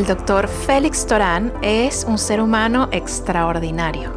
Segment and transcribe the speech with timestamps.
[0.00, 4.10] El doctor Félix Torán es un ser humano extraordinario.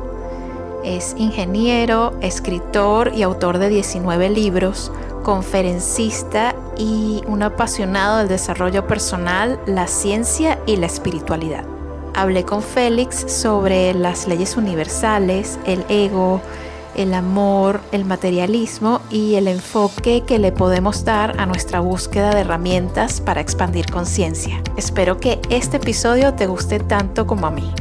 [0.81, 4.93] Es ingeniero, escritor y autor de 19 libros,
[5.23, 11.65] conferencista y un apasionado del desarrollo personal, la ciencia y la espiritualidad.
[12.13, 16.39] Hablé con Félix sobre las leyes universales, el ego,
[16.95, 22.41] el amor, el materialismo y el enfoque que le podemos dar a nuestra búsqueda de
[22.41, 24.61] herramientas para expandir conciencia.
[24.77, 27.71] Espero que este episodio te guste tanto como a mí.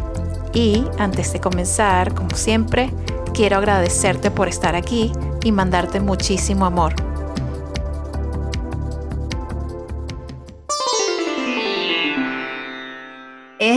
[0.52, 2.90] Y antes de comenzar, como siempre,
[3.32, 5.12] quiero agradecerte por estar aquí
[5.44, 7.11] y mandarte muchísimo amor.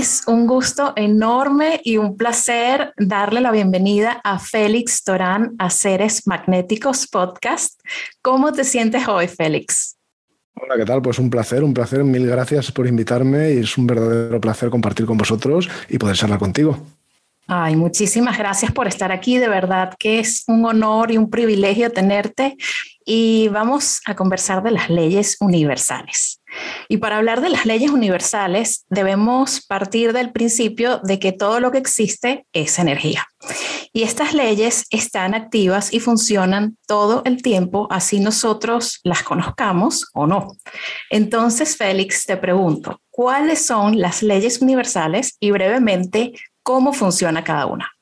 [0.06, 6.28] Es un gusto enorme y un placer darle la bienvenida a Félix Torán a Seres
[6.28, 7.80] Magnéticos Podcast.
[8.22, 9.98] ¿Cómo te sientes hoy, Félix?
[10.54, 11.02] Hola, ¿qué tal?
[11.02, 12.04] Pues un placer, un placer.
[12.04, 16.38] Mil gracias por invitarme y es un verdadero placer compartir con vosotros y poder charlar
[16.38, 16.78] contigo.
[17.48, 19.40] Ay, muchísimas gracias por estar aquí.
[19.40, 22.58] De verdad que es un honor y un privilegio tenerte.
[23.04, 26.44] Y vamos a conversar de las leyes universales.
[26.88, 31.72] Y para hablar de las leyes universales, debemos partir del principio de que todo lo
[31.72, 33.28] que existe es energía.
[33.94, 40.28] Y estas leyes están activas y funcionan todo el tiempo, así nosotros las conozcamos o
[40.28, 40.58] no.
[41.10, 46.34] Entonces, Félix, te pregunto, ¿cuáles son las leyes universales y brevemente
[46.64, 47.95] cómo funciona cada una?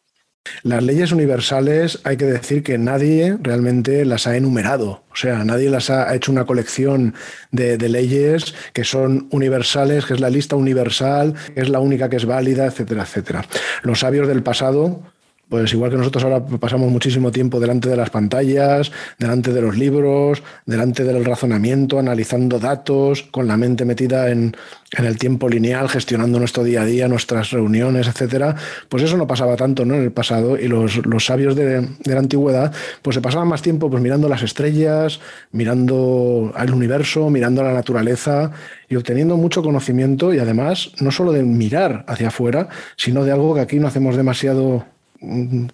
[0.63, 5.69] Las leyes universales hay que decir que nadie realmente las ha enumerado, o sea, nadie
[5.69, 7.15] las ha hecho una colección
[7.51, 12.17] de, leyes que son universales, que es la lista universal, que es la única que
[12.17, 13.45] es válida, etcétera, etcétera.
[13.83, 15.01] Los sabios del pasado
[15.49, 19.77] pues igual que nosotros ahora pasamos muchísimo tiempo delante de las pantallas, delante de los
[19.77, 24.55] libros, delante del razonamiento, analizando datos, con la mente metida en,
[24.97, 28.55] el tiempo lineal, gestionando nuestro día a día, nuestras reuniones, etcétera,
[28.89, 29.95] pues eso no pasaba tanto ¿no?
[29.95, 32.71] en el pasado y los, sabios de, la antigüedad
[33.01, 35.19] pues se pasaban más tiempo pues mirando las estrellas,
[35.51, 38.51] mirando al universo, mirando la naturaleza
[38.87, 43.55] y obteniendo mucho conocimiento y además no solo de mirar hacia afuera, sino de algo
[43.55, 44.92] que aquí no hacemos demasiado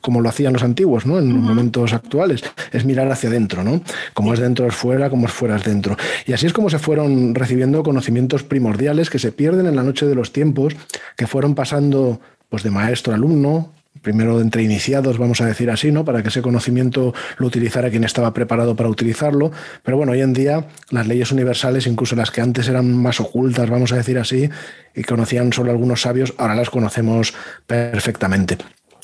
[0.01, 1.19] como lo hacían los antiguos, ¿no?
[1.19, 3.81] En los momentos actuales, es mirar hacia adentro, ¿no?
[4.13, 5.97] Como es dentro es fuera, como es fuera es dentro.
[6.25, 10.05] Y así es como se fueron recibiendo conocimientos primordiales que se pierden en la noche
[10.05, 10.75] de los tiempos,
[11.17, 15.91] que fueron pasando pues de maestro a alumno, primero entre iniciados, vamos a decir así,
[15.91, 16.05] ¿no?
[16.05, 19.51] Para que ese conocimiento lo utilizara quien estaba preparado para utilizarlo.
[19.83, 23.69] Pero bueno, hoy en día las leyes universales, incluso las que antes eran más ocultas,
[23.69, 24.49] vamos a decir así,
[24.95, 27.33] y conocían solo algunos sabios, ahora las conocemos
[27.67, 28.57] perfectamente.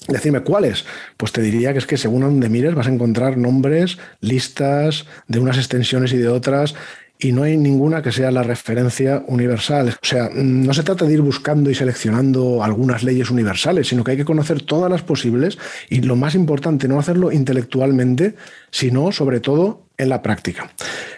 [0.07, 0.85] Decirme cuáles.
[1.17, 5.39] Pues te diría que es que según donde mires vas a encontrar nombres, listas de
[5.39, 6.75] unas extensiones y de otras,
[7.17, 9.89] y no hay ninguna que sea la referencia universal.
[9.89, 14.11] O sea, no se trata de ir buscando y seleccionando algunas leyes universales, sino que
[14.11, 15.57] hay que conocer todas las posibles
[15.89, 18.35] y lo más importante, no hacerlo intelectualmente,
[18.69, 20.69] sino sobre todo en la práctica.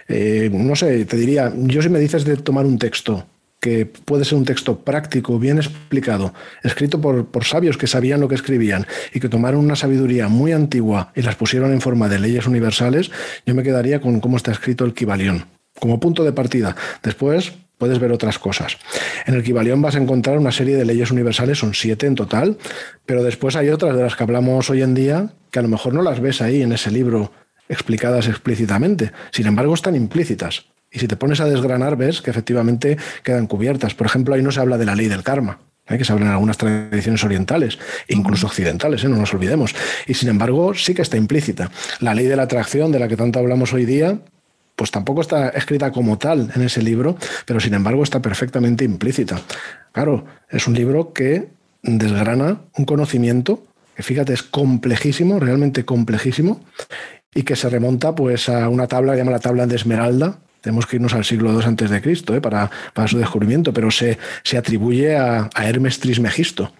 [0.07, 3.25] Eh, no sé, te diría, yo si me dices de tomar un texto
[3.59, 8.27] que puede ser un texto práctico, bien explicado, escrito por, por, sabios que sabían lo
[8.27, 12.19] que escribían y que tomaron una sabiduría muy antigua y las pusieron en forma de
[12.19, 13.11] leyes universales,
[13.45, 15.45] yo me quedaría con cómo está escrito el Kibalión,
[15.79, 16.75] como punto de partida.
[17.01, 18.77] Después puedes ver otras cosas.
[19.25, 22.57] En el Kibalión vas a encontrar una serie de leyes universales, son siete en total,
[23.05, 25.93] pero después hay otras de las que hablamos hoy en día que a lo mejor
[25.93, 27.31] no las ves ahí en ese libro
[27.69, 30.65] explicadas explícitamente, sin embargo están implícitas.
[30.91, 33.93] Y si te pones a desgranar, ves que efectivamente quedan cubiertas.
[33.93, 35.97] Por ejemplo, ahí no se habla de la ley del karma, ¿eh?
[35.97, 39.09] que se habla en algunas tradiciones orientales, incluso occidentales, ¿eh?
[39.09, 39.75] no nos olvidemos.
[40.07, 41.69] Y sin embargo, sí que está implícita.
[41.99, 44.19] La ley de la atracción, de la que tanto hablamos hoy día,
[44.75, 49.41] pues tampoco está escrita como tal en ese libro, pero sin embargo está perfectamente implícita.
[49.91, 51.47] Claro, es un libro que
[51.81, 53.63] desgrana un conocimiento
[53.97, 56.61] que fíjate es complejísimo, realmente complejísimo,
[57.33, 60.37] y que se remonta pues a una tabla que llama la tabla de Esmeralda,
[60.67, 62.41] tenemos que irnos al siglo II antes de Cristo ¿eh?
[62.41, 62.69] para,
[63.07, 66.73] su descubrimiento, pero se, se atribuye a, Hermes Trismegisto.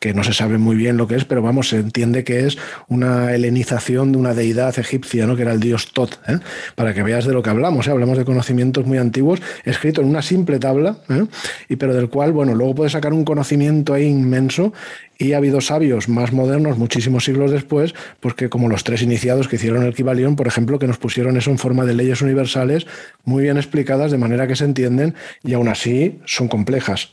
[0.00, 2.56] Que no se sabe muy bien lo que es, pero vamos, se entiende que es
[2.88, 5.36] una helenización de una deidad egipcia, ¿no?
[5.36, 6.38] que era el dios Tot, ¿eh?
[6.74, 7.86] para que veas de lo que hablamos.
[7.86, 7.90] ¿eh?
[7.90, 11.26] Hablamos de conocimientos muy antiguos, escrito en una simple tabla, ¿eh?
[11.68, 14.72] y pero del cual, bueno, luego puedes sacar un conocimiento ahí inmenso
[15.18, 19.48] y ha habido sabios más modernos, muchísimos siglos después, pues que como los tres iniciados
[19.48, 22.86] que hicieron el Kibalión, por ejemplo, que nos pusieron eso en forma de leyes universales
[23.24, 25.14] muy bien explicadas de manera que se entienden
[25.44, 27.10] y aún así son complejas.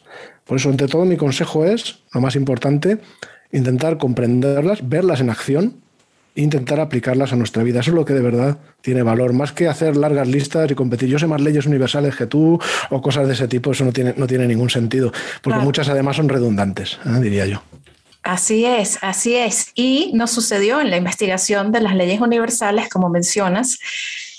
[0.47, 2.99] Por eso, ante todo, mi consejo es, lo más importante,
[3.51, 5.75] intentar comprenderlas, verlas en acción
[6.35, 7.79] e intentar aplicarlas a nuestra vida.
[7.79, 9.33] Eso es lo que de verdad tiene valor.
[9.33, 12.59] Más que hacer largas listas y competir, yo sé más leyes universales que tú
[12.89, 15.11] o cosas de ese tipo, eso no tiene, no tiene ningún sentido,
[15.41, 17.19] porque muchas además son redundantes, ¿eh?
[17.21, 17.61] diría yo.
[18.23, 19.71] Así es, así es.
[19.73, 23.79] Y nos sucedió en la investigación de las leyes universales, como mencionas,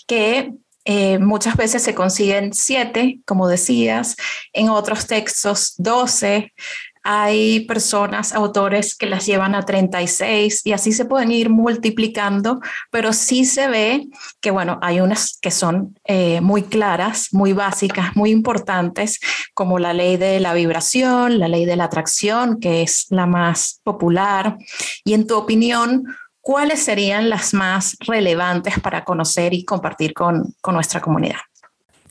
[0.06, 0.52] que
[0.90, 4.16] eh, muchas veces se consiguen siete, como decías,
[4.54, 6.54] en otros textos doce.
[7.02, 13.12] Hay personas, autores que las llevan a 36 y así se pueden ir multiplicando, pero
[13.12, 14.06] sí se ve
[14.40, 19.20] que, bueno, hay unas que son eh, muy claras, muy básicas, muy importantes,
[19.52, 23.82] como la ley de la vibración, la ley de la atracción, que es la más
[23.84, 24.56] popular.
[25.04, 26.04] Y en tu opinión,
[26.48, 31.36] ¿cuáles serían las más relevantes para conocer y compartir con, nuestra comunidad?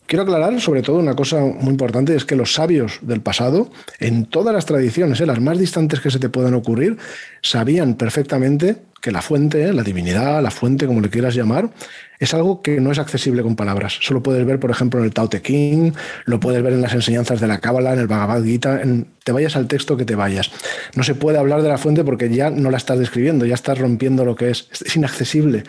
[0.07, 3.69] Quiero aclarar sobre todo una cosa muy importante, es que los sabios del pasado,
[4.00, 5.25] en todas las tradiciones, ¿eh?
[5.25, 6.98] las más distantes que se te puedan ocurrir,
[7.42, 11.71] sabían perfectamente que la fuente, la divinidad, la fuente, como le quieras llamar,
[12.19, 14.00] es algo que no es accesible con palabras.
[14.01, 15.94] Solo puedes ver, por ejemplo, en el Tao Te Ching,
[16.24, 19.33] lo puedes ver en las enseñanzas de la Cábala, en el Bhagavad Gita, en, te
[19.33, 20.51] vayas al texto que te vayas.
[20.95, 23.77] No se puede hablar de la fuente porque ya no la estás describiendo, ya estás
[23.77, 24.69] rompiendo lo que es.
[24.86, 25.63] Es inaccesible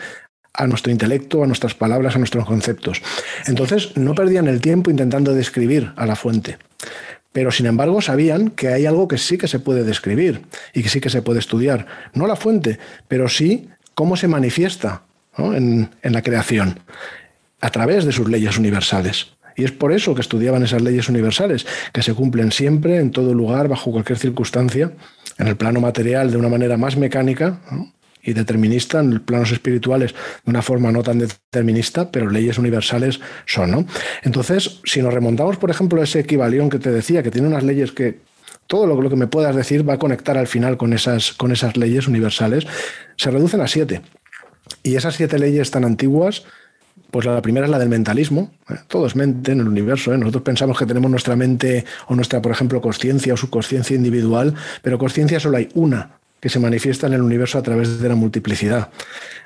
[0.53, 3.01] a nuestro intelecto, a nuestras palabras, a nuestros conceptos.
[3.45, 6.57] Entonces, no perdían el tiempo intentando describir a la fuente.
[7.31, 10.41] Pero sin embargo sabían que hay algo que sí que se puede describir
[10.73, 11.85] y que sí que se puede estudiar.
[12.13, 15.03] No la fuente, pero sí cómo se manifiesta
[15.37, 16.79] en, la creación,
[17.61, 19.33] a través de sus leyes universales.
[19.55, 23.33] Y es por eso que estudiaban esas leyes universales, que se cumplen siempre, en todo
[23.33, 24.91] lugar, bajo cualquier circunstancia,
[25.37, 27.59] en el plano material de una manera más mecánica
[28.29, 30.13] y determinista, en planos espirituales
[30.45, 33.71] de una forma no tan determinista, pero leyes universales son.
[33.71, 33.85] ¿no?
[34.23, 37.63] Entonces, si nos remontamos, por ejemplo, a ese equivalión que te decía, que tiene unas
[37.63, 38.19] leyes que
[38.67, 41.75] todo lo, que me puedas decir va a conectar al final con esas, con esas
[41.75, 42.67] leyes universales,
[43.15, 44.01] se reducen a siete.
[44.83, 46.43] Y esas siete leyes tan antiguas,
[47.09, 48.51] pues la primera es la del mentalismo.
[48.69, 48.75] ¿eh?
[48.87, 50.13] Todo es mente en el universo.
[50.13, 50.19] ¿eh?
[50.19, 54.53] Nosotros pensamos que tenemos nuestra mente o nuestra, por ejemplo, conciencia o subconsciencia individual,
[54.83, 58.15] pero conciencia solo hay una que se manifiesta en el universo a través de la
[58.15, 58.89] multiplicidad.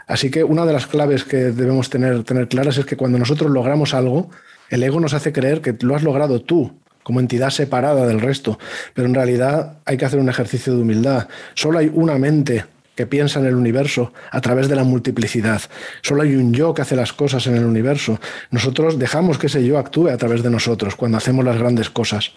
[0.07, 3.51] Así que una de las claves que debemos tener, tener claras es que cuando nosotros
[3.51, 4.29] logramos algo,
[4.69, 6.73] el ego nos hace creer que lo has logrado tú,
[7.03, 8.57] como entidad separada del resto,
[8.93, 11.27] pero en realidad hay que hacer un ejercicio de humildad.
[11.53, 15.61] Solo hay una mente que piensa en el universo a través de la multiplicidad.
[16.01, 18.19] Solo hay un yo que hace las cosas en el universo.
[18.51, 22.33] Nosotros dejamos que ese yo actúe a través de nosotros cuando hacemos las grandes cosas.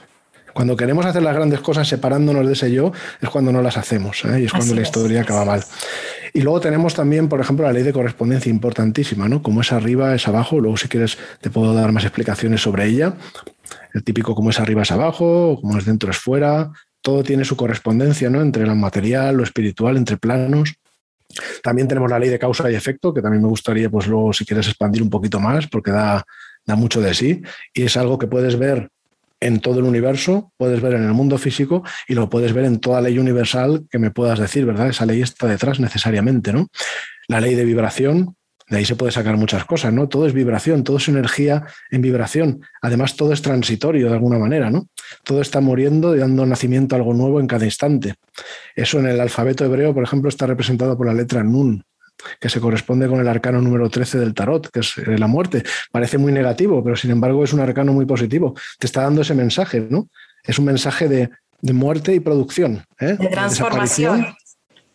[0.56, 4.24] Cuando queremos hacer las grandes cosas separándonos de ese yo, es cuando no las hacemos
[4.24, 4.40] ¿eh?
[4.40, 5.62] y es cuando la historia acaba mal.
[6.32, 9.42] Y luego tenemos también, por ejemplo, la ley de correspondencia importantísima, ¿no?
[9.42, 10.58] Como es arriba, es abajo.
[10.58, 13.16] Luego, si quieres, te puedo dar más explicaciones sobre ella.
[13.92, 16.72] El típico como es arriba es abajo, como es dentro es fuera,
[17.02, 18.40] todo tiene su correspondencia ¿no?
[18.40, 20.72] entre lo material, lo espiritual, entre planos.
[21.62, 24.46] También tenemos la ley de causa y efecto, que también me gustaría, pues luego, si
[24.46, 26.24] quieres expandir un poquito más, porque da,
[26.64, 27.42] da mucho de sí.
[27.74, 28.88] Y es algo que puedes ver
[29.40, 32.80] en todo el universo, puedes ver en el mundo físico y lo puedes ver en
[32.80, 34.88] toda ley universal que me puedas decir, ¿verdad?
[34.88, 36.68] Esa ley está detrás necesariamente, ¿no?
[37.28, 38.36] La ley de vibración,
[38.68, 40.08] de ahí se puede sacar muchas cosas, ¿no?
[40.08, 42.62] Todo es vibración, todo es energía en vibración.
[42.82, 44.88] Además, todo es transitorio de alguna manera, ¿no?
[45.22, 48.14] Todo está muriendo y dando nacimiento a algo nuevo en cada instante.
[48.74, 51.84] Eso en el alfabeto hebreo, por ejemplo, está representado por la letra Nun,
[52.40, 55.62] que se corresponde con el arcano número 13 del tarot, que es la muerte.
[55.90, 58.54] Parece muy negativo, pero sin embargo es un arcano muy positivo.
[58.78, 60.08] Te está dando ese mensaje, ¿no?
[60.44, 61.30] Es un mensaje de,
[61.72, 62.84] muerte y producción.
[63.00, 63.16] ¿eh?
[63.18, 64.26] De transformación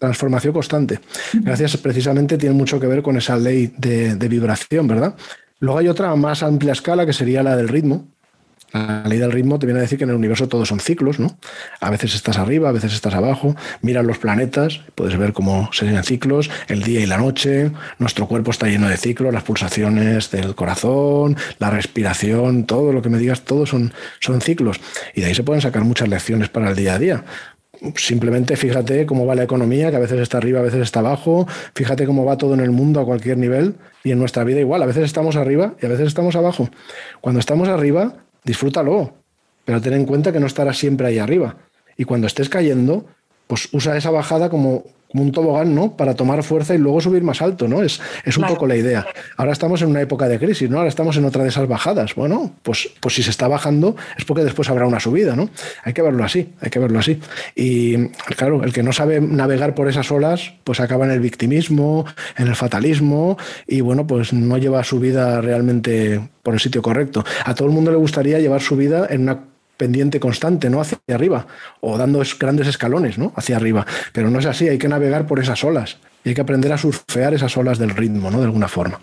[0.02, 1.00] transformación constante.
[1.32, 5.16] Gracias, precisamente tiene mucho que ver con esa ley de, vibración, ¿verdad?
[5.60, 8.08] Luego hay otra más amplia escala que sería la del ritmo.
[8.74, 11.20] La ley del ritmo te viene a decir que en el universo todos son ciclos,
[11.20, 11.38] ¿no?
[11.80, 13.56] A veces estás arriba, a veces estás abajo.
[13.82, 17.72] Miras los planetas, puedes ver cómo serían ciclos, el día y la noche.
[18.00, 23.10] Nuestro cuerpo está lleno de ciclos, las pulsaciones del corazón, la respiración, todo lo que
[23.10, 24.80] me digas, todos son, son ciclos.
[25.16, 27.24] Y de ahí se pueden sacar muchas lecciones para el día a día
[27.96, 31.48] simplemente fíjate cómo va la economía, que a veces está arriba, a veces está abajo,
[31.74, 34.84] fíjate cómo va todo en el mundo a cualquier nivel y en nuestra vida igual,
[34.84, 36.70] a veces estamos arriba y a veces estamos abajo.
[37.22, 39.14] Cuando estamos arriba, disfrútalo,
[39.66, 41.58] pero ten en cuenta que no estarás siempre ahí arriba.
[41.98, 43.06] Y cuando estés cayendo,
[43.48, 45.96] pues usa esa bajada como como un tobogán, ¿no?
[45.96, 47.82] Para tomar fuerza y luego subir más alto, ¿no?
[47.82, 49.06] Es, es un poco la idea.
[49.38, 50.78] Ahora estamos en una época de crisis, ¿no?
[50.78, 52.16] Ahora estamos en otra de esas bajadas.
[52.16, 55.50] Bueno, pues, pues si se está bajando es porque después habrá una subida, ¿no?
[55.84, 57.20] Hay que verlo así, hay que verlo así.
[57.56, 62.06] Y claro, el que no sabe navegar por esas olas, pues acaba en el victimismo,
[62.38, 63.38] en el fatalismo
[63.68, 67.24] y bueno, pues no lleva su vida realmente por el sitio correcto.
[67.46, 69.51] A todo el mundo le gustaría llevar su vida en una
[69.82, 70.80] pendiente constante, ¿no?
[70.80, 71.48] Hacia arriba,
[71.80, 73.34] o dando grandes escalones, ¿no?
[73.36, 73.84] Hacia arriba.
[74.14, 76.78] Pero no es así, hay que navegar por esas olas y hay que aprender a
[76.78, 78.38] surfear esas olas del ritmo, ¿no?
[78.38, 79.00] De alguna forma.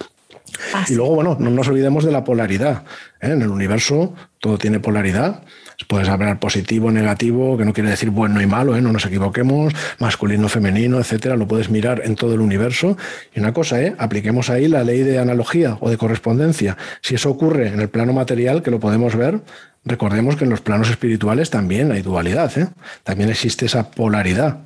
[0.88, 2.85] Y luego, bueno, no nos olvidemos de la polaridad.
[3.20, 3.32] ¿eh?
[3.32, 5.42] En el universo todo tiene polaridad.
[5.87, 8.82] Puedes hablar positivo, negativo, que no quiere decir bueno y malo, ¿eh?
[8.82, 11.37] no nos equivoquemos, masculino, femenino, etcétera.
[11.37, 12.97] Lo puedes mirar en todo el universo.
[13.35, 13.94] Y una cosa, ¿eh?
[13.99, 16.76] apliquemos ahí la ley de analogía o de correspondencia.
[17.00, 19.40] Si eso ocurre en el plano material, que lo podemos ver,
[19.88, 22.68] Recordemos que en los planos espirituales también hay dualidad, ¿eh?
[23.04, 24.58] también existe esa polaridad.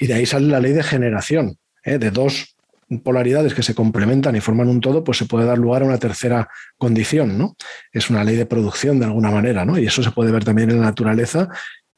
[0.00, 1.98] Y de ahí sale la ley de generación, ¿eh?
[1.98, 2.51] de dos
[3.00, 5.98] polaridades que se complementan y forman un todo, pues se puede dar lugar a una
[5.98, 7.56] tercera condición, ¿no?
[7.92, 9.78] Es una ley de producción de alguna manera, ¿no?
[9.78, 11.48] Y eso se puede ver también en la naturaleza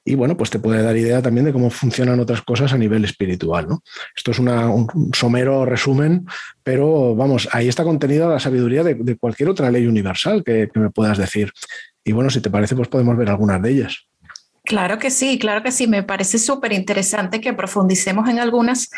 [0.06, 3.04] y bueno, pues te puede dar idea también de cómo funcionan otras cosas a nivel
[3.06, 3.82] espiritual, ¿no?
[4.14, 6.26] Esto es un somero resumen,
[6.62, 11.16] pero vamos, ahí está contenida la sabiduría de, cualquier otra ley universal que me puedas
[11.16, 11.52] decir.
[12.04, 14.06] Y bueno, si te parece, pues podemos ver algunas de ellas.
[14.64, 15.86] Claro que sí, claro que sí.
[15.86, 18.90] Me parece súper interesante que profundicemos en algunas,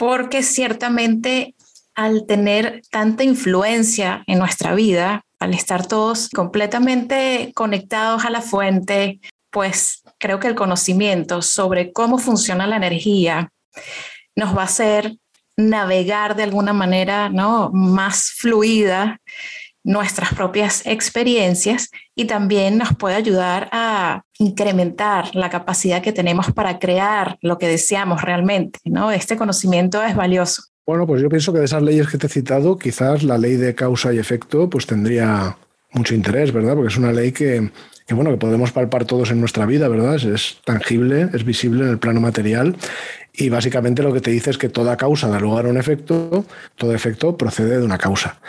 [0.00, 1.54] porque ciertamente
[1.94, 9.20] al tener tanta influencia en nuestra vida, al estar todos completamente conectados a la fuente,
[9.50, 13.52] pues creo que el conocimiento sobre cómo funciona la energía
[14.34, 15.18] nos va a hacer
[15.58, 17.68] navegar de alguna manera ¿no?
[17.70, 19.20] más fluida
[19.82, 26.78] nuestras propias experiencias y también nos puede ayudar a incrementar la capacidad que tenemos para
[26.78, 29.10] crear lo que deseamos realmente, ¿no?
[29.10, 30.64] Este conocimiento es valioso.
[30.86, 33.56] Bueno, pues yo pienso que de esas leyes que te he citado, quizás la ley
[33.56, 35.56] de causa y efecto pues tendría
[35.92, 36.74] mucho interés, ¿verdad?
[36.74, 37.70] Porque es una ley que,
[38.10, 40.16] bueno, que podemos palpar todos en nuestra vida, ¿verdad?
[40.16, 42.76] Es, tangible, es visible en el plano material
[43.32, 46.44] y básicamente lo que te dice es que toda causa da lugar a un efecto,
[46.76, 48.40] todo efecto procede de una causa.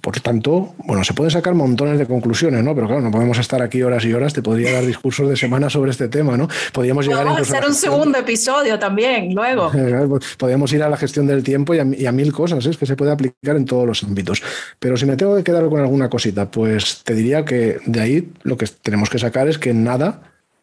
[0.00, 2.74] Por tanto, bueno, se pueden sacar montones de conclusiones, ¿no?
[2.74, 4.34] Pero claro, no podemos estar aquí horas y horas.
[4.34, 6.48] Te podría dar discursos de semana sobre este tema, ¿no?
[6.72, 9.70] Podríamos llegar a hacer un segundo episodio también, luego.
[10.10, 12.70] Pues, podríamos ir a la gestión del tiempo y a, mil cosas, ¿eh?
[12.70, 14.42] es que se puede aplicar en todos los ámbitos.
[14.78, 18.32] Pero si me tengo que quedar con alguna cosita, pues te diría que de ahí
[18.42, 20.22] lo que tenemos que sacar es que nada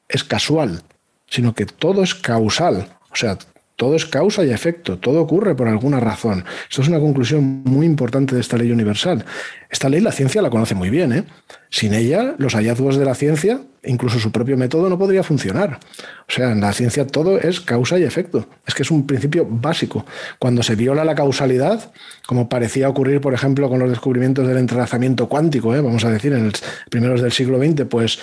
[0.10, 0.82] es casual,
[1.28, 2.88] sino que todo es causal.
[3.12, 3.38] O sea,
[3.78, 6.44] todo es causa y efecto, todo ocurre por alguna razón.
[6.68, 9.24] Esto es una conclusión muy importante de esta ley universal.
[9.70, 11.14] Esta ley la ciencia la conoce muy bien.
[11.14, 11.24] ¿eh?
[11.70, 15.80] Sin ella, los hallazgos de la ciencia, incluso su propio método, no podría funcionar.
[16.28, 18.50] O sea, en la ciencia todo es causa y efecto.
[18.66, 20.08] Es que es un principio básico.
[20.40, 21.92] Cuando se viola la causalidad,
[22.26, 25.82] como parecía ocurrir, por ejemplo, con los descubrimientos del entrelazamiento cuántico, ¿eh?
[25.82, 28.18] vamos a decir, en los primeros del siglo XX, pues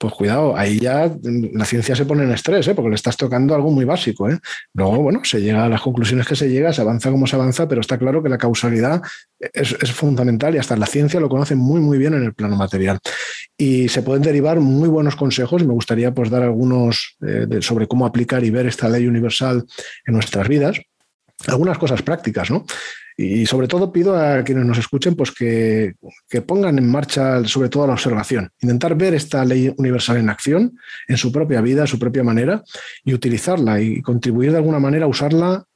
[0.00, 1.14] pues cuidado, ahí ya
[1.52, 2.74] la ciencia se pone en estrés, ¿eh?
[2.74, 4.30] porque le estás tocando algo muy básico.
[4.30, 4.38] ¿eh?
[4.72, 7.68] Luego, bueno, se llega a las conclusiones que se llega, se avanza como se avanza,
[7.68, 9.02] pero está claro que la causalidad
[9.38, 12.98] es, fundamental y hasta la ciencia lo conoce muy, muy bien en el plano material.
[13.58, 18.06] Y se pueden derivar muy buenos consejos, me gustaría pues, dar algunos eh, sobre cómo
[18.06, 19.66] aplicar y ver esta ley universal
[20.06, 20.80] en nuestras vidas
[21.46, 22.64] algunas cosas prácticas, ¿no?
[23.16, 25.94] Y sobre todo pido a quienes nos escuchen pues que,
[26.46, 31.16] pongan en marcha sobre todo la observación, intentar ver esta ley universal en acción, en
[31.18, 32.62] su propia vida, en su propia manera,
[33.04, 35.66] y utilizarla y contribuir de alguna manera a usarla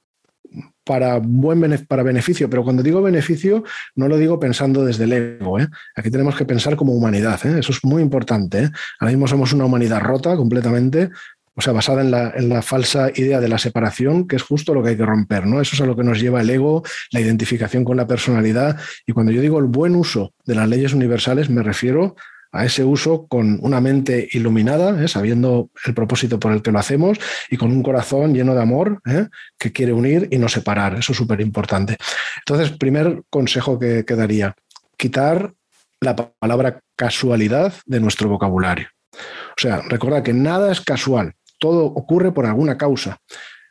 [0.85, 5.59] para, buen para beneficio, pero cuando digo beneficio no lo digo pensando desde el ego.
[5.59, 5.69] ¿eh?
[5.97, 7.59] Aquí tenemos que pensar como humanidad, ¿eh?
[7.59, 8.65] eso es muy importante.
[8.65, 8.71] ¿eh?
[9.01, 11.11] Ahora mismo somos una humanidad rota completamente,
[11.57, 14.91] o sea, basada en la, falsa idea de la separación, que es justo lo que
[14.91, 15.61] hay que romper, ¿no?
[15.61, 16.83] Eso es a lo que nos lleva el ego,
[17.13, 18.79] la identificación con la personalidad.
[19.07, 22.17] Y cuando yo digo el buen uso de las leyes universales, me refiero
[22.51, 25.09] a ese uso con una mente iluminada, ¿eh?
[25.09, 27.19] sabiendo el propósito por el que lo hacemos
[27.51, 29.27] y con un corazón lleno de amor ¿eh?
[29.59, 30.95] que quiere unir y no separar.
[30.97, 31.97] Eso es súper importante.
[32.39, 34.55] Entonces, primer consejo que, que daría,
[34.97, 35.53] quitar
[36.01, 38.89] la palabra casualidad de nuestro vocabulario.
[39.13, 43.19] O sea, recuerda que nada es casual todo ocurre por alguna causa.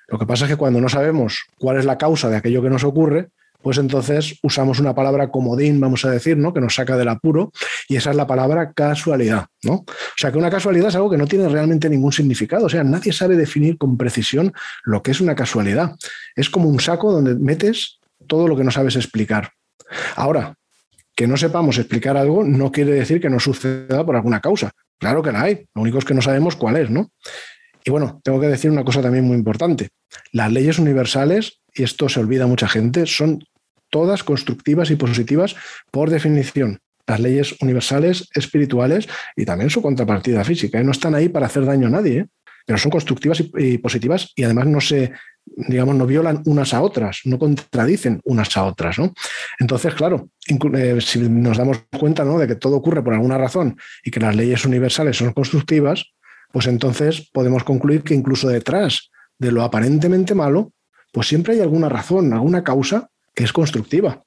[0.08, 2.70] Lo que pasa es que cuando no sabemos cuál es la causa de aquello que
[2.70, 3.30] nos ocurre,
[3.64, 6.54] pues entonces usamos una palabra comodín, vamos a decir, ¿no?
[6.54, 7.52] Que nos saca del apuro,
[7.88, 9.74] y esa es la palabra casualidad, ¿no?
[9.76, 12.66] O sea, que una casualidad es algo que no tiene realmente ningún significado.
[12.66, 15.96] O sea, nadie sabe definir con precisión lo que es una casualidad.
[16.36, 19.52] Es como un saco donde metes todo lo que no sabes explicar.
[20.18, 20.56] Ahora,
[21.16, 24.72] que no sepamos explicar algo no quiere decir que no suceda por alguna causa.
[25.00, 25.66] Claro que la hay.
[25.74, 27.12] Lo único es que no sabemos cuál es, ¿no?
[27.84, 29.90] Y bueno, tengo que decir una cosa también muy importante.
[30.32, 33.44] Las leyes universales, y esto se olvida mucha gente, son
[33.90, 35.56] todas constructivas y positivas
[35.92, 36.80] por definición.
[37.06, 40.80] Las leyes universales, espirituales y también su contrapartida física.
[40.80, 40.84] ¿eh?
[40.84, 42.28] No están ahí para hacer daño a nadie, ¿eh?
[42.66, 45.12] pero son constructivas y, positivas y además no se,
[45.46, 49.00] digamos, no violan unas a otras, no contradicen unas a otras.
[49.00, 49.14] ¿no?
[49.60, 52.40] Entonces, claro, eh, si nos damos cuenta ¿no?
[52.40, 56.13] de que todo ocurre por alguna razón y que las leyes universales son constructivas,
[56.54, 60.72] pues entonces podemos concluir que incluso detrás de lo aparentemente malo,
[61.12, 64.24] pues siempre hay alguna razón, alguna causa que es constructiva.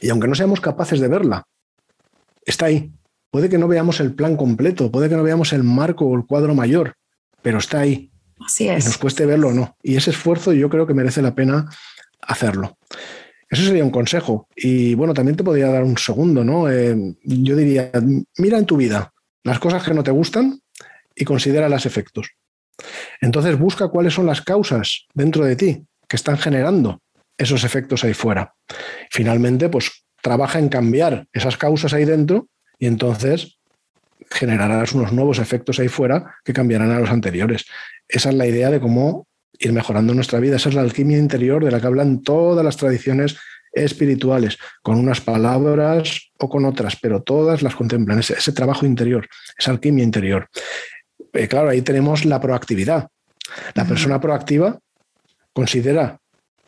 [0.00, 1.46] Y aunque no seamos capaces de verla,
[2.44, 2.92] está ahí.
[3.30, 6.26] Puede que no veamos el plan completo, puede que no veamos el marco o el
[6.26, 6.94] cuadro mayor,
[7.42, 8.10] pero está ahí.
[8.44, 8.84] Así es.
[8.84, 9.76] Y nos cueste verlo o no.
[9.84, 11.70] Y ese esfuerzo yo creo que merece la pena
[12.22, 12.76] hacerlo.
[13.48, 14.48] Eso sería un consejo.
[14.56, 16.68] Y bueno, también te podría dar un segundo, ¿no?
[16.68, 17.92] Eh, yo diría,
[18.36, 19.12] mira en tu vida
[19.44, 20.60] las cosas que no te gustan
[21.16, 22.30] y considera los efectos.
[23.20, 27.00] Entonces busca cuáles son las causas dentro de ti que están generando
[27.38, 28.54] esos efectos ahí fuera.
[29.10, 33.58] Finalmente, pues trabaja en cambiar esas causas ahí dentro y entonces
[34.30, 37.64] generarás unos nuevos efectos ahí fuera que cambiarán a los anteriores.
[38.08, 39.26] Esa es la idea de cómo
[39.58, 40.56] ir mejorando nuestra vida.
[40.56, 43.36] Esa es la alquimia interior de la que hablan todas las tradiciones
[43.72, 49.70] espirituales, con unas palabras o con otras, pero todas las contemplan, ese, trabajo interior, esa
[49.70, 50.48] alquimia interior.
[51.36, 53.08] Eh, claro, ahí tenemos la proactividad.
[53.74, 54.78] La persona proactiva
[55.52, 56.18] considera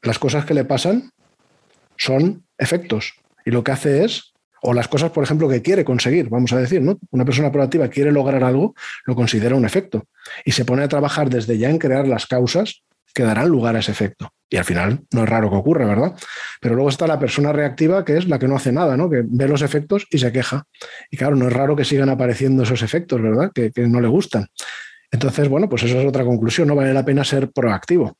[0.03, 1.11] las cosas que le pasan
[1.97, 4.33] son efectos y lo que hace es,
[4.63, 6.99] o las cosas, por ejemplo, que quiere conseguir, vamos a decir, ¿no?
[7.11, 8.75] Una persona proactiva quiere lograr algo,
[9.07, 10.07] lo considera un efecto
[10.45, 12.83] y se pone a trabajar desde ya en crear las causas
[13.15, 14.33] que darán lugar a ese efecto.
[14.51, 16.15] Y al final no es raro que ocurra, ¿verdad?
[16.61, 19.11] Pero luego está la persona reactiva, que es la que no hace nada, ¿no?
[19.11, 20.65] Que ve los efectos y se queja.
[21.11, 23.51] Y claro, no es raro que sigan apareciendo esos efectos, ¿verdad?
[23.55, 24.47] Que, no le gustan.
[25.11, 26.69] Entonces, bueno, pues eso es otra conclusión.
[26.69, 28.17] No vale la pena ser proactivo.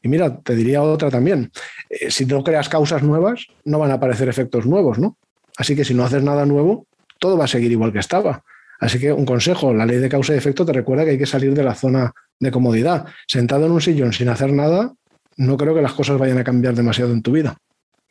[0.00, 1.50] Y mira, te diría otra también.
[1.90, 5.16] Eh, si no creas causas nuevas, no van a aparecer efectos nuevos, ¿no?
[5.56, 6.86] Así que si no haces nada nuevo,
[7.18, 8.44] todo va a seguir igual que estaba.
[8.80, 11.26] Así que un consejo, la ley de causa y efecto te recuerda que hay que
[11.26, 13.06] salir de la zona de comodidad.
[13.26, 14.92] Sentado en un sillón sin hacer nada,
[15.36, 17.56] no creo que las cosas vayan a cambiar demasiado en tu vida.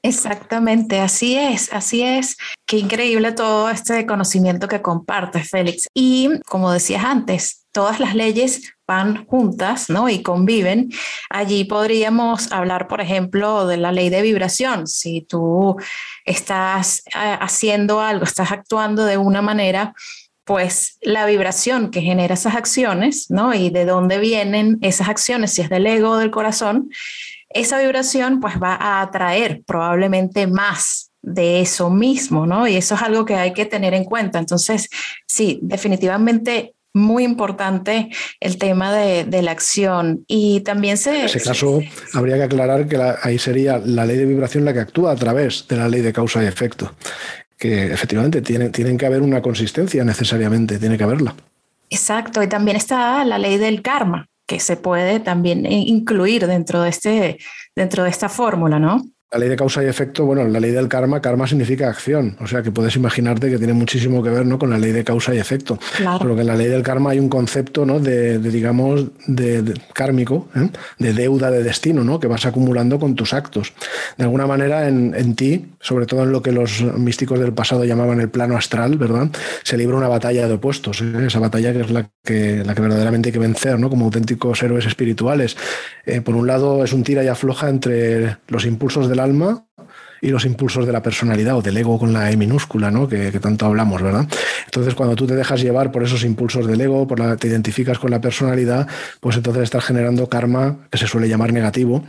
[0.04, 2.38] Exactamente, así es, así es.
[2.66, 5.88] Qué increíble todo este conocimiento que compartes, Félix.
[5.94, 10.10] Y como decías antes, todas las leyes van juntas, ¿no?
[10.10, 10.90] Y conviven.
[11.30, 14.88] Allí podríamos hablar, por ejemplo, de la ley de vibración.
[14.88, 15.76] Si tú
[16.26, 19.94] estás eh, haciendo algo, estás actuando de una manera,
[20.44, 23.54] pues la vibración que genera esas acciones, ¿no?
[23.54, 26.90] Y de dónde vienen esas acciones, si es del ego o del corazón,
[27.50, 32.68] esa vibración pues va a atraer probablemente más de eso mismo, ¿no?
[32.68, 34.40] Y eso es algo que hay que tener en cuenta.
[34.40, 34.90] Entonces,
[35.28, 41.20] sí, definitivamente muy importante el tema de, la acción y también se...
[41.20, 41.82] En ese caso,
[42.14, 45.66] habría que aclarar que ahí sería la ley de vibración la que actúa a través
[45.70, 46.94] de la ley de causa y efecto
[47.62, 51.36] que efectivamente tiene, tienen que haber una consistencia necesariamente, tiene que haberla.
[51.92, 56.90] Exacto, y también está la ley del karma, que se puede también incluir dentro de,
[56.90, 57.38] este,
[57.76, 59.06] dentro de esta fórmula, ¿no?
[59.34, 62.48] La ley de causa y efecto, bueno, la ley del karma, karma significa acción, o
[62.48, 64.60] sea que puedes imaginarte que tiene muchísimo que ver ¿no?
[64.60, 65.80] con la ley de causa y efecto.
[65.96, 66.20] Claro.
[66.20, 68.02] Pero que en la ley del karma hay un concepto ¿no?
[68.02, 70.68] de, digamos, de, kármico, ¿eh?
[71.00, 72.20] de deuda de destino, ¿no?
[72.20, 73.72] que vas acumulando con tus actos.
[74.18, 77.86] De alguna manera en, en, ti, sobre todo en lo que los místicos del pasado
[77.86, 79.30] llamaban el plano astral, ¿verdad?
[79.64, 81.28] Se libra una batalla de opuestos, ¿eh?
[81.28, 83.90] esa batalla que es la que, la que verdaderamente hay que vencer, ¿no?
[83.90, 85.56] como auténticos héroes espirituales.
[86.06, 89.66] Eh, por un lado es un tira y afloja entre los impulsos de la alma
[90.22, 93.10] y los impulsos de la personalidad o del ego con la E minúscula, ¿no?
[93.10, 94.28] Que, tanto hablamos, ¿verdad?
[94.66, 97.98] Entonces, cuando tú te dejas llevar por esos impulsos del ego, por la, te identificas
[97.98, 98.88] con la personalidad,
[99.20, 102.04] pues entonces estás generando karma que se suele llamar negativo,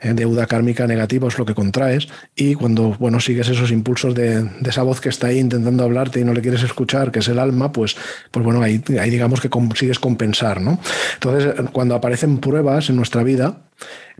[0.00, 0.12] ¿eh?
[0.12, 4.82] deuda kármica negativa es lo que contraes, y cuando, bueno, sigues esos impulsos de, esa
[4.82, 7.70] voz que está ahí intentando hablarte y no le quieres escuchar, que es el alma,
[7.70, 7.96] pues,
[8.32, 10.80] pues bueno, ahí, ahí digamos que consigues compensar, ¿no?
[11.14, 13.62] Entonces, cuando aparecen pruebas en nuestra vida,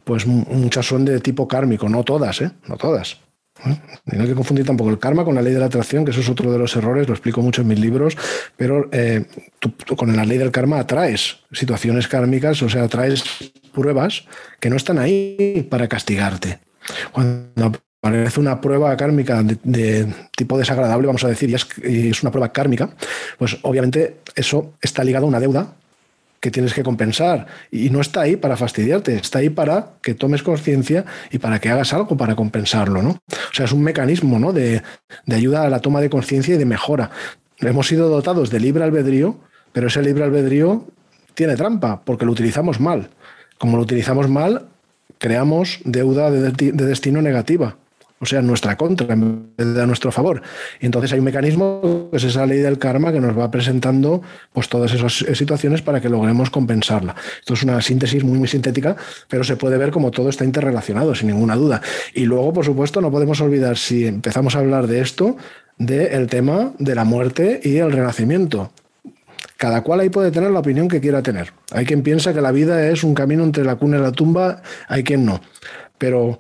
[0.04, 2.50] pues muchas son de tipo kármico, no todas, ¿eh?
[2.66, 3.18] No todas.
[3.64, 3.76] ¿Eh?
[4.06, 6.20] no hay que confundir tampoco el karma con la ley de la atracción, que eso
[6.20, 8.16] es otro de los errores, lo explico mucho en mis libros,
[8.56, 9.24] pero eh,
[9.96, 13.22] con la ley del karma atraes situaciones kármicas, o sea, atraes
[13.72, 14.24] pruebas
[14.58, 16.58] que no están ahí para castigarte.
[17.12, 22.22] Cuando aparece una prueba kármica de, tipo desagradable, vamos a decir, y es, y es
[22.22, 22.90] una prueba kármica,
[23.38, 25.76] pues obviamente eso está ligado a una deuda
[26.42, 27.46] que tienes que compensar.
[27.70, 31.68] Y no está ahí para fastidiarte, está ahí para que tomes conciencia y para que
[31.70, 33.11] hagas algo para compensarlo, ¿no?
[33.11, 34.52] O sea, es un mecanismo ¿no?
[34.52, 34.83] de,
[35.24, 37.12] de ayuda a la toma de conciencia y de mejora.
[37.61, 39.38] Hemos sido dotados de libre albedrío,
[39.72, 40.85] pero ese libre albedrío
[41.35, 43.11] tiene trampa, porque lo utilizamos mal.
[43.57, 44.66] Como lo utilizamos mal,
[45.18, 47.76] creamos deuda de, destino negativa
[48.22, 50.42] o sea, en nuestra contra, en vez de a nuestro favor.
[50.80, 54.22] Y entonces hay un mecanismo, que es esa ley del karma, que nos va presentando
[54.52, 57.16] pues, todas esas situaciones para que logremos compensarla.
[57.40, 58.94] Esto es una síntesis muy, muy sintética,
[59.26, 61.82] pero se puede ver como todo está interrelacionado, sin ninguna duda.
[62.14, 65.37] Y luego, por supuesto, no podemos olvidar, si empezamos a hablar de esto,
[65.76, 68.70] del tema de la muerte y el renacimiento.
[69.56, 71.52] Cada cual ahí puede tener la opinión que quiera tener.
[71.72, 74.62] Hay quien piensa que la vida es un camino entre la cuna y la tumba,
[74.87, 75.40] hay quien no.
[75.98, 76.38] Pero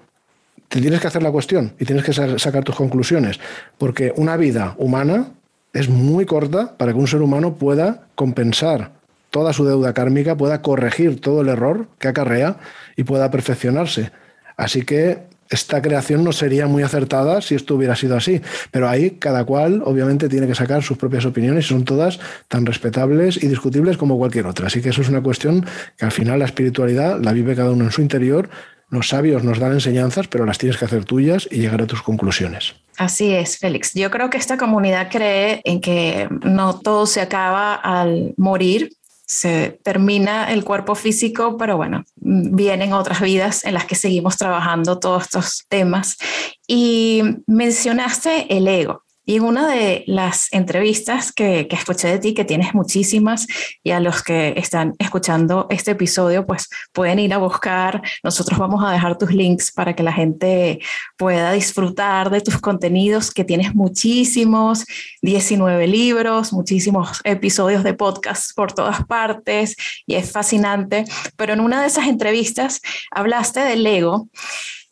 [0.72, 3.38] te tienes que hacer la cuestión y tienes que sacar tus conclusiones,
[3.76, 5.26] porque una vida humana
[5.74, 8.92] es muy corta para que un ser humano pueda compensar
[9.28, 12.56] toda su deuda kármica, pueda corregir todo el error que acarrea
[12.96, 14.12] y pueda perfeccionarse.
[14.56, 18.40] Así que esta creación no sería muy acertada si esto hubiera sido así.
[18.70, 22.64] Pero ahí cada cual obviamente tiene que sacar sus propias opiniones y son todas tan
[22.64, 24.68] respetables y discutibles como cualquier otra.
[24.68, 25.66] Así que eso es una cuestión
[25.98, 28.48] que al final la espiritualidad la vive cada uno en su interior
[28.92, 32.02] los sabios nos dan enseñanzas, pero las tienes que hacer tuyas y llegar a tus
[32.02, 32.74] conclusiones.
[32.98, 33.94] Así es, Félix.
[33.94, 38.92] Yo creo que esta comunidad cree en que no todo se acaba al morir,
[39.24, 44.98] se termina el cuerpo físico, pero bueno, vienen otras vidas en las que seguimos trabajando
[44.98, 46.18] todos estos temas.
[46.66, 49.04] Y mencionaste el ego.
[49.24, 53.46] Y en una de las entrevistas que, escuché de ti, que tienes muchísimas,
[53.84, 58.02] y a los que están escuchando este episodio, pues pueden ir a buscar.
[58.24, 60.80] Nosotros vamos a dejar tus links para que la gente
[61.16, 64.84] pueda disfrutar de tus contenidos, que tienes muchísimos,
[65.22, 71.04] 19 libros, muchísimos episodios de podcast por todas partes, y es fascinante.
[71.36, 72.80] Pero en una de esas entrevistas
[73.10, 74.28] hablaste del ego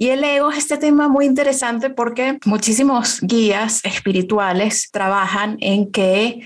[0.01, 6.41] y el ego es este tema muy interesante porque muchísimos guías espirituales trabajan en que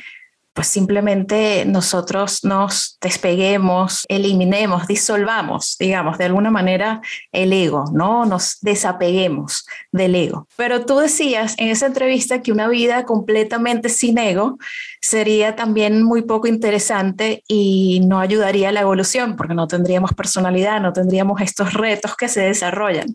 [0.55, 8.25] pues simplemente nosotros nos despeguemos, eliminemos, disolvamos, digamos, de alguna manera el ego, ¿no?
[8.25, 10.47] Nos desapeguemos del ego.
[10.57, 14.59] Pero tú decías en esa entrevista que una vida completamente sin ego
[15.01, 20.81] sería también muy poco interesante y no ayudaría a la evolución porque no tendríamos personalidad,
[20.81, 23.13] no tendríamos estos retos que se desarrollan.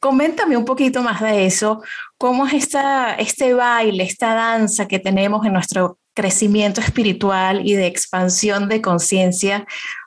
[0.00, 1.80] Coméntame un poquito más de eso,
[2.18, 7.86] cómo es esta, este baile, esta danza que tenemos en nuestro crecimiento espiritual y de
[7.86, 9.66] expansión de conciencia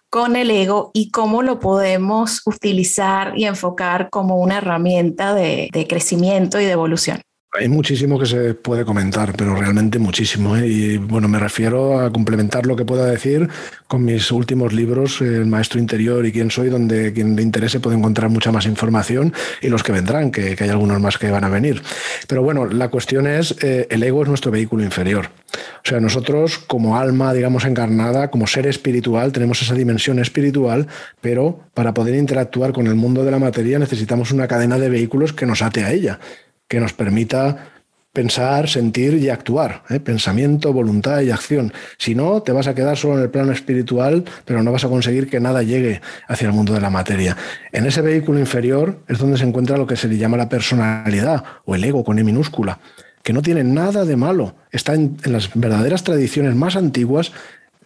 [0.09, 6.59] con el ego y cómo lo podemos utilizar y enfocar como una herramienta de, crecimiento
[6.59, 7.21] y de evolución.
[7.57, 10.57] Hay muchísimo que se puede comentar, pero realmente muchísimo.
[10.57, 10.67] ¿eh?
[10.67, 13.47] Y bueno, me refiero a complementar lo que pueda decir
[13.87, 17.97] con mis últimos libros, El Maestro Interior y Quién Soy, donde quien le interese puede
[17.97, 21.49] encontrar mucha más información y los que vendrán, que, hay algunos más que van a
[21.49, 21.81] venir.
[22.27, 25.29] Pero bueno, la cuestión es, eh, el ego es nuestro vehículo inferior.
[25.55, 30.87] O sea, nosotros como alma, digamos, encarnada, como ser espiritual, tenemos esa dimensión espiritual,
[31.21, 35.31] pero para poder interactuar con el mundo de la materia necesitamos una cadena de vehículos
[35.31, 36.19] que nos ate a ella
[36.67, 37.71] que nos permita
[38.15, 39.83] pensar, sentir y actuar.
[39.89, 39.99] ¿eh?
[39.99, 41.73] Pensamiento, voluntad y acción.
[41.97, 44.89] Si no, te vas a quedar solo en el plano espiritual, pero no vas a
[44.89, 47.35] conseguir que nada llegue hacia el mundo de la materia.
[47.73, 51.43] En ese vehículo inferior es donde se encuentra lo que se le llama la personalidad
[51.65, 52.79] o el ego con E minúscula,
[53.21, 54.55] que no tiene nada de malo.
[54.71, 57.33] Está en las verdaderas tradiciones más antiguas,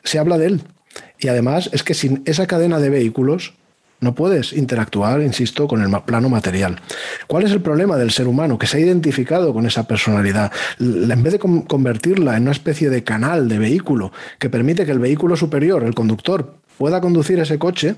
[0.03, 0.61] se habla de él.
[1.17, 3.55] Y además es que sin esa cadena de vehículos
[4.01, 6.79] no puedes interactuar, insisto, con el plano material.
[7.27, 8.57] ¿Cuál es el problema del ser humano?
[8.57, 10.51] Que se ha identificado con esa personalidad.
[10.79, 14.99] En vez de convertirla en una especie de canal, de vehículo, que permite que el
[14.99, 17.95] vehículo superior, el conductor, pueda conducir ese coche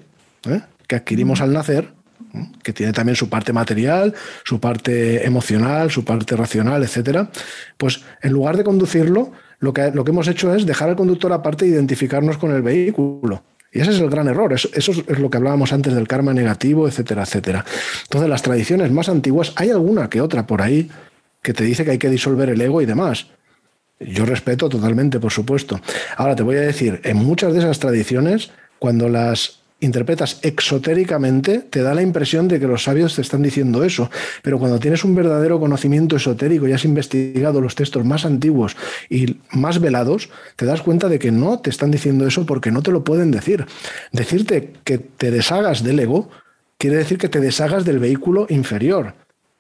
[0.48, 0.62] ¿eh?
[0.88, 1.94] que adquirimos al nacer,
[2.34, 2.48] ¿eh?
[2.64, 7.30] que tiene también su parte material, su parte emocional, su parte racional, etcétera,
[7.78, 11.32] pues en lugar de conducirlo, lo que, lo que hemos hecho es dejar al conductor
[11.32, 13.44] aparte e identificarnos con el vehículo.
[13.72, 14.54] Y ese es el gran error.
[14.54, 17.66] Eso, es lo que hablábamos antes del karma negativo, etcétera, etcétera.
[18.04, 20.90] Entonces, las tradiciones más antiguas, hay alguna que otra por ahí
[21.42, 23.28] que te dice que hay que disolver el ego y demás.
[24.00, 25.80] Yo respeto totalmente, por supuesto.
[26.18, 31.82] Ahora te voy a decir, en muchas de esas tradiciones, cuando las interpretas exotéricamente, te
[31.82, 34.10] da la impresión de que los sabios te están diciendo eso.
[34.42, 38.78] Pero cuando tienes un verdadero conocimiento esotérico y has investigado los textos más antiguos
[39.10, 42.82] y más velados, te das cuenta de que no te están diciendo eso porque no
[42.82, 43.66] te lo pueden decir.
[44.12, 46.30] Decirte que te deshagas del ego
[46.78, 49.14] quiere decir que te deshagas del vehículo inferior.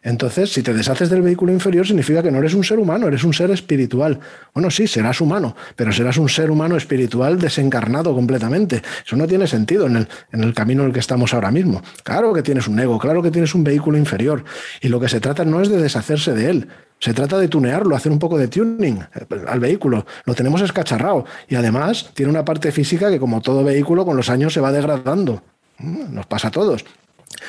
[0.03, 3.23] Entonces, si te deshaces del vehículo inferior, significa que no eres un ser humano, eres
[3.23, 4.19] un ser espiritual.
[4.53, 8.81] Bueno, sí, serás humano, pero serás un ser humano espiritual desencarnado completamente.
[9.05, 11.81] Eso no tiene sentido en el, en el camino en el que estamos ahora mismo.
[12.03, 14.43] Claro que tienes un ego, claro que tienes un vehículo inferior.
[14.81, 16.67] Y lo que se trata no es de deshacerse de él,
[17.01, 18.99] se trata de tunearlo, hacer un poco de tuning
[19.47, 20.05] al vehículo.
[20.25, 21.25] Lo tenemos escacharrado.
[21.47, 24.71] Y además tiene una parte física que, como todo vehículo, con los años se va
[24.71, 25.41] degradando.
[25.79, 26.85] Mm, nos pasa a todos.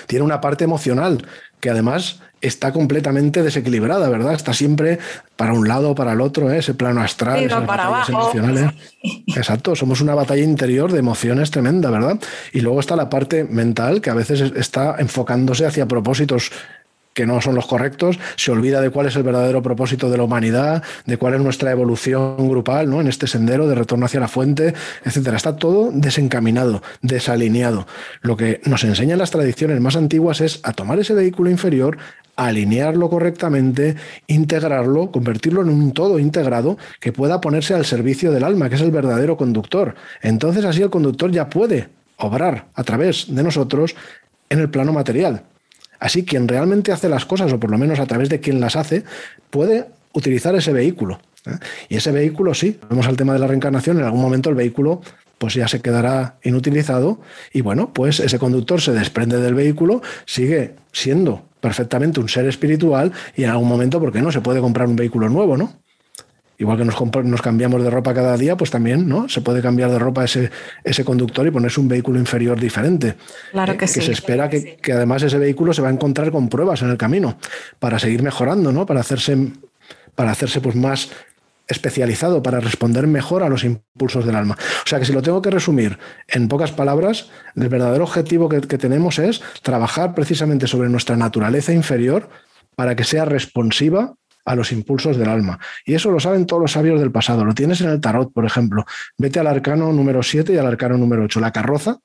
[0.06, 1.26] Tiene una parte emocional
[1.60, 4.34] que además está completamente desequilibrada, ¿verdad?
[4.34, 4.98] Está siempre
[5.36, 6.58] para un lado o para el otro, ¿eh?
[6.58, 8.12] ese plano astral, esas para abajo.
[8.12, 8.72] emocionales.
[9.28, 12.18] Exacto, somos una batalla interior de emociones tremenda, ¿verdad?
[12.52, 16.50] Y luego está la parte mental que a veces está enfocándose hacia propósitos
[17.14, 20.24] que no son los correctos, se olvida de cuál es el verdadero propósito de la
[20.24, 23.00] humanidad, de cuál es nuestra evolución grupal, ¿no?
[23.00, 25.36] En este sendero de retorno hacia la fuente, etcétera.
[25.36, 27.86] Está todo desencaminado, desalineado.
[28.22, 31.98] Lo que nos enseñan las tradiciones más antiguas es a tomar ese vehículo inferior,
[32.36, 33.96] alinearlo correctamente,
[34.26, 38.80] integrarlo, convertirlo en un todo integrado que pueda ponerse al servicio del alma, que es
[38.80, 39.94] el verdadero conductor.
[40.22, 43.94] Entonces así el conductor ya puede obrar a través de nosotros
[44.48, 45.42] en el plano material.
[46.02, 48.74] Así quien realmente hace las cosas, o por lo menos a través de quien las
[48.74, 49.04] hace,
[49.50, 51.20] puede utilizar ese vehículo.
[51.46, 51.52] ¿eh?
[51.88, 55.00] Y ese vehículo, sí, vemos al tema de la reencarnación, en algún momento el vehículo
[55.38, 57.20] pues ya se quedará inutilizado
[57.52, 63.12] y bueno, pues ese conductor se desprende del vehículo, sigue siendo perfectamente un ser espiritual
[63.36, 64.32] y en algún momento, ¿por qué no?
[64.32, 65.72] Se puede comprar un vehículo nuevo, ¿no?
[66.62, 69.28] Igual que nos, nos, cambiamos de ropa cada día, pues también ¿no?
[69.28, 70.52] se puede cambiar de ropa ese,
[70.84, 73.16] ese conductor y ponerse un vehículo inferior diferente.
[73.50, 73.98] Claro que, eh, sí.
[73.98, 76.90] Que se espera que, que, además ese vehículo se va a encontrar con pruebas en
[76.90, 77.36] el camino
[77.80, 78.86] para seguir mejorando, ¿no?
[78.86, 79.36] para hacerse,
[80.14, 81.10] para hacerse pues, más
[81.66, 84.56] especializado, para responder mejor a los impulsos del alma.
[84.84, 85.98] O sea que si lo tengo que resumir
[86.28, 91.72] en pocas palabras, el verdadero objetivo que, que tenemos es trabajar precisamente sobre nuestra naturaleza
[91.72, 92.28] inferior
[92.76, 95.58] para que sea responsiva a los impulsos del alma.
[95.84, 97.44] Y eso lo saben todos los sabios del pasado.
[97.44, 98.84] Lo tienes en el tarot, por ejemplo.
[99.18, 101.40] Vete al arcano número 7 y al arcano número 8.
[101.40, 101.98] La carroza,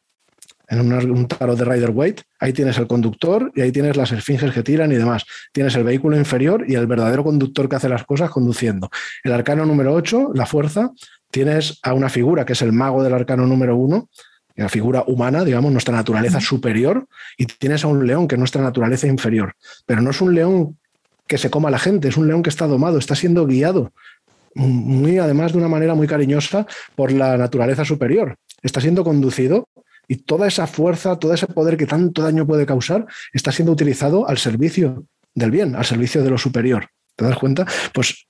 [0.69, 4.51] en un, tarot de Rider Waite, ahí tienes el conductor y ahí tienes las esfinges
[4.51, 5.23] que tiran y demás.
[5.51, 8.89] Tienes el vehículo inferior y el verdadero conductor que hace las cosas conduciendo.
[9.23, 10.91] El arcano número 8, la fuerza,
[11.31, 14.09] tienes a una figura que es el mago del arcano número 1,
[14.55, 18.61] la figura humana, digamos, nuestra naturaleza superior, y tienes a un león que es nuestra
[18.61, 19.53] naturaleza inferior.
[19.85, 20.77] Pero no es un león
[21.27, 23.91] que se coma la gente, es un león que está domado, está siendo guiado,
[24.55, 28.37] muy además de una manera muy cariñosa por la naturaleza superior.
[28.63, 29.67] Está siendo conducido
[30.07, 34.27] y toda esa fuerza, todo ese poder que tanto daño puede causar, está siendo utilizado
[34.27, 36.89] al servicio del bien, al servicio de lo superior.
[37.15, 37.65] ¿Te das cuenta?
[37.93, 38.27] Pues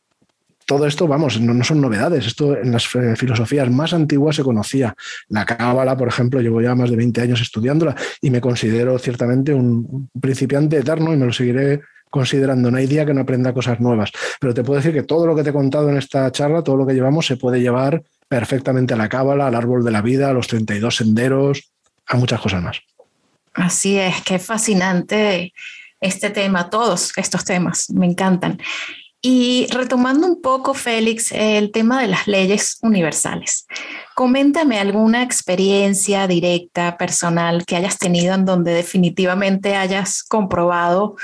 [0.66, 2.28] todo esto, vamos, no, no, son novedades.
[2.28, 4.94] Esto en las filosofías más antiguas se conocía.
[5.30, 9.54] La cábala, por ejemplo, llevo ya más de 20 años estudiándola y me considero ciertamente
[9.54, 12.72] un principiante eterno y me lo seguiré considerando.
[12.72, 14.12] No hay día que no aprenda cosas nuevas.
[14.40, 16.78] Pero te puedo decir que todo lo que te he contado en esta charla, todo
[16.78, 20.30] lo que llevamos, se puede llevar perfectamente a la cábala, al árbol de la vida,
[20.30, 21.72] a los 32 senderos,
[22.08, 22.80] a muchas cosas más.
[23.54, 25.54] Así es, qué fascinante
[26.00, 28.60] este tema, todos estos temas, me encantan.
[29.20, 33.66] Y retomando un poco, Félix, el tema de las leyes universales.
[34.16, 41.16] Coméntame alguna experiencia directa, personal, que hayas tenido en donde definitivamente hayas comprobado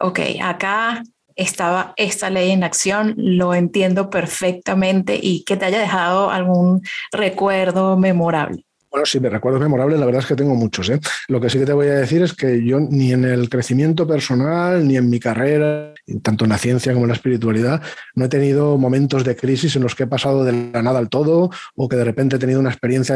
[0.00, 1.02] ok, acá
[1.36, 6.82] estaba esta ley en acción, lo entiendo perfectamente y que te haya dejado algún
[7.12, 8.64] recuerdo memorable.
[8.90, 10.88] Bueno, sí, me recuerdos memorables, la verdad es que tengo muchos.
[10.90, 10.98] ¿eh?
[11.28, 14.04] Lo que sí que te voy a decir es que yo ni en el crecimiento
[14.04, 17.80] personal, ni en mi carrera, tanto en la ciencia como en la espiritualidad,
[18.16, 21.08] no he tenido momentos de crisis en los que he pasado de la nada al
[21.08, 23.14] todo o que de repente he tenido una experiencia,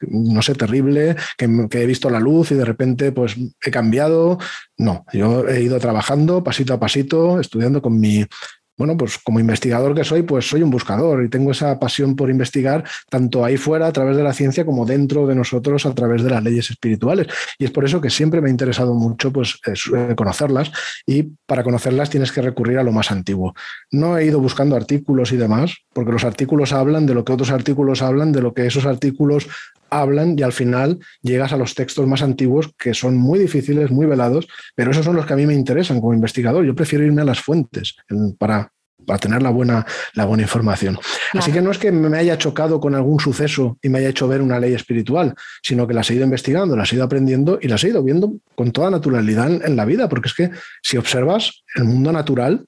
[0.00, 4.38] no sé, terrible, que, que he visto la luz y de repente pues he cambiado.
[4.76, 8.26] No, yo he ido trabajando pasito a pasito, estudiando con mi
[8.76, 12.30] bueno, pues como investigador que soy, pues soy un buscador y tengo esa pasión por
[12.30, 16.22] investigar tanto ahí fuera a través de la ciencia como dentro de nosotros a través
[16.22, 17.28] de las leyes espirituales.
[17.58, 20.72] Y es por eso que siempre me ha interesado mucho pues, eh, conocerlas
[21.06, 23.54] y para conocerlas tienes que recurrir a lo más antiguo.
[23.90, 27.50] No he ido buscando artículos y demás, porque los artículos hablan de lo que otros
[27.50, 29.48] artículos hablan, de lo que esos artículos
[29.90, 34.06] hablan y al final llegas a los textos más antiguos que son muy difíciles, muy
[34.06, 36.64] velados, pero esos son los que a mí me interesan como investigador.
[36.64, 37.96] Yo prefiero irme a las fuentes
[38.38, 38.72] para,
[39.06, 40.94] para tener la buena, la buena información.
[40.94, 41.42] Claro.
[41.42, 44.28] Así que no es que me haya chocado con algún suceso y me haya hecho
[44.28, 47.68] ver una ley espiritual, sino que las he ido investigando, las he ido aprendiendo y
[47.68, 50.50] las he ido viendo con toda naturalidad en, en la vida, porque es que
[50.82, 52.66] si observas el mundo natural,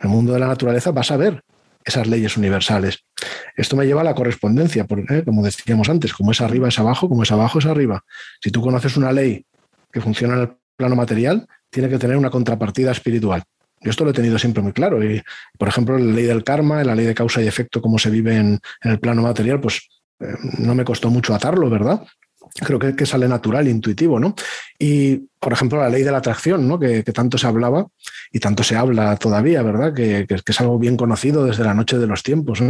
[0.00, 1.42] el mundo de la naturaleza, vas a ver
[1.88, 3.04] esas leyes universales.
[3.56, 5.24] Esto me lleva a la correspondencia, porque, ¿eh?
[5.24, 8.04] como decíamos antes, como es arriba es abajo, como es abajo es arriba.
[8.40, 9.44] Si tú conoces una ley
[9.90, 13.42] que funciona en el plano material, tiene que tener una contrapartida espiritual.
[13.80, 15.02] Yo esto lo he tenido siempre muy claro.
[15.02, 15.22] Y,
[15.58, 18.36] por ejemplo, la ley del karma, la ley de causa y efecto, como se vive
[18.36, 19.88] en, el plano material, pues
[20.20, 22.02] eh, no me costó mucho atarlo, ¿verdad?
[22.64, 24.34] Creo que, sale natural, intuitivo, ¿no?
[24.78, 26.78] Y, por ejemplo, la ley de la atracción, ¿no?
[26.78, 27.86] Que, tanto se hablaba
[28.32, 29.94] y tanto se habla todavía, ¿verdad?
[29.94, 32.60] Que, es algo bien conocido desde la noche de los tiempos.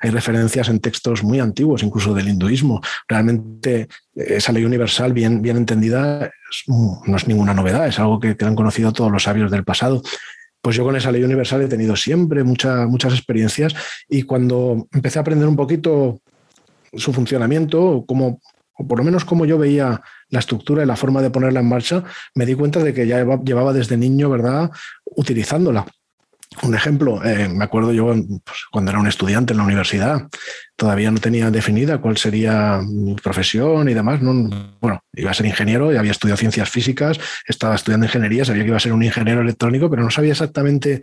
[0.00, 2.80] Hay referencias en textos muy antiguos, incluso del hinduismo.
[3.08, 6.30] Realmente esa ley universal, bien, bien entendida,
[6.68, 10.02] no es ninguna novedad, es algo que, han conocido todos los sabios del pasado
[10.60, 13.74] pues yo con esa ley universal he tenido siempre muchas experiencias
[14.08, 16.22] y cuando empecé a aprender un poquito
[16.96, 18.40] su funcionamiento, como,
[18.76, 21.68] o por lo menos como yo veía la estructura y la forma de ponerla en
[21.68, 24.70] marcha, me di cuenta de que ya llevaba desde niño, ¿verdad?,
[25.16, 25.86] utilizándola.
[26.62, 30.28] Un ejemplo, eh, me acuerdo yo pues, cuando era un estudiante en la universidad,
[30.76, 34.22] todavía no tenía definida cuál sería mi profesión y demás.
[34.22, 34.78] ¿no?
[34.80, 38.68] Bueno, iba a ser ingeniero y había estudiado ciencias físicas, estaba estudiando ingeniería, sabía que
[38.68, 41.02] iba a ser un ingeniero electrónico, pero no sabía exactamente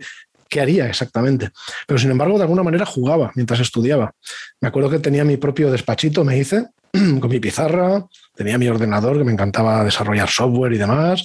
[0.52, 1.48] qué haría exactamente.
[1.86, 4.12] Pero sin embargo, de alguna manera jugaba mientras estudiaba.
[4.60, 9.16] Me acuerdo que tenía mi propio despachito, me hice, con mi pizarra, tenía mi ordenador,
[9.16, 11.24] que me encantaba desarrollar software y demás,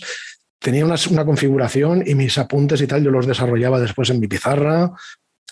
[0.59, 4.91] tenía una, configuración y mis apuntes y tal, yo los desarrollaba después en mi pizarra.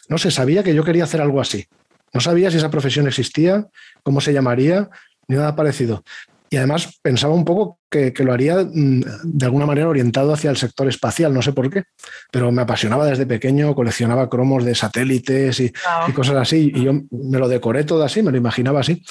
[0.08, 1.68] No sé, sabía que yo quería hacer algo así.
[2.14, 3.68] No sabía si esa profesión existía,
[4.04, 4.90] cómo se llamaría,
[5.28, 6.02] ni nada parecido.
[6.50, 10.58] Y además pensaba un poco que, lo haría mm, de alguna manera orientado hacia el
[10.58, 11.84] sector espacial, no sé por qué,
[12.32, 15.74] pero me apasionaba desde pequeño, coleccionaba cromos de satélites y,
[16.08, 19.04] y cosas así, y yo me lo decoré todo así, me lo imaginaba así.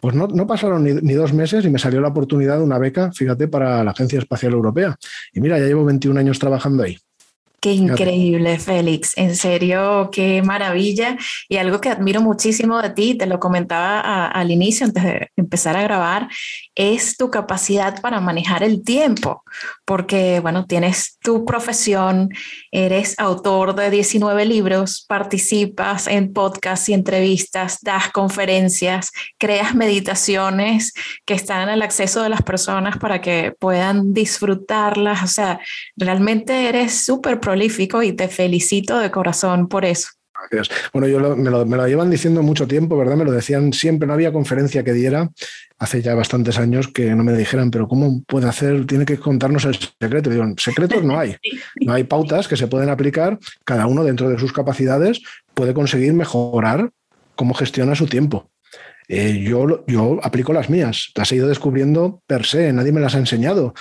[0.00, 3.48] Pues no, pasaron ni, dos meses y me salió la oportunidad de una beca, fíjate,
[3.48, 4.96] para la Agencia Espacial Europea.
[5.32, 6.96] Y mira, ya llevo 21 años trabajando ahí.
[7.60, 9.18] Qué increíble, Félix.
[9.18, 11.16] En serio, qué maravilla.
[11.48, 15.76] Y algo que admiro muchísimo de ti, te lo comentaba al inicio, antes de empezar
[15.76, 16.28] a grabar,
[16.76, 19.42] es tu capacidad para manejar el tiempo.
[19.84, 22.28] Porque, bueno, tienes tu profesión,
[22.70, 30.92] eres autor de 19 libros, participas en podcasts y entrevistas, das conferencias, creas meditaciones
[31.26, 35.24] que están al acceso de las personas para que puedan disfrutarlas.
[35.24, 35.58] O sea,
[35.96, 40.08] realmente eres súper prolífico y te felicito de corazón por eso.
[40.50, 40.76] Gracias.
[40.92, 43.16] Bueno, yo me, lo, llevan diciendo mucho tiempo, ¿verdad?
[43.16, 45.30] Me lo decían siempre, no había conferencia que diera
[45.78, 48.84] hace ya bastantes años que no me dijeran, pero ¿cómo puede hacer?
[48.86, 50.28] Tiene que contarnos el secreto.
[50.28, 51.36] Digo, secretos no hay.
[51.80, 53.38] No hay pautas que se pueden aplicar.
[53.64, 55.22] Cada uno dentro de sus capacidades
[55.54, 56.90] puede conseguir mejorar
[57.34, 58.50] cómo gestiona su tiempo.
[59.08, 63.14] Eh, yo, yo aplico las mías, las he ido descubriendo per se, nadie me las
[63.14, 63.72] ha enseñado.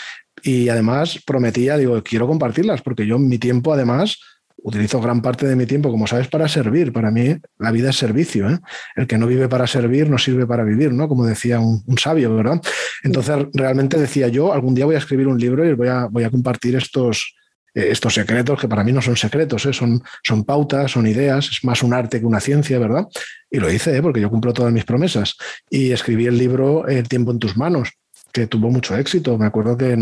[0.47, 4.17] Y además prometía, digo, quiero compartirlas, porque yo mi tiempo además
[4.55, 6.93] utilizo gran parte de mi tiempo, como sabes, para servir.
[6.93, 8.49] Para mí la vida es servicio.
[8.49, 8.57] ¿eh?
[8.95, 11.09] El que no vive para servir no sirve para vivir, ¿no?
[11.09, 12.61] Como decía un, sabio, ¿verdad?
[13.03, 16.23] Entonces, realmente decía yo, algún día voy a escribir un libro y voy a, voy
[16.23, 17.35] a compartir estos,
[17.75, 19.73] eh, estos secretos, que para mí no son secretos, ¿eh?
[19.73, 23.05] son, son pautas, son ideas, es más un arte que una ciencia, ¿verdad?
[23.51, 24.01] Y lo hice, ¿eh?
[24.01, 25.35] porque yo cumplo todas mis promesas.
[25.69, 27.89] Y escribí el libro El tiempo en tus manos
[28.37, 29.35] que tuvo mucho éxito.
[29.37, 29.97] Me acuerdo que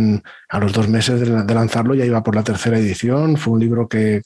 [0.49, 3.37] a los dos meses de, lanzarlo ya iba por la tercera edición.
[3.37, 4.23] Fue un libro que,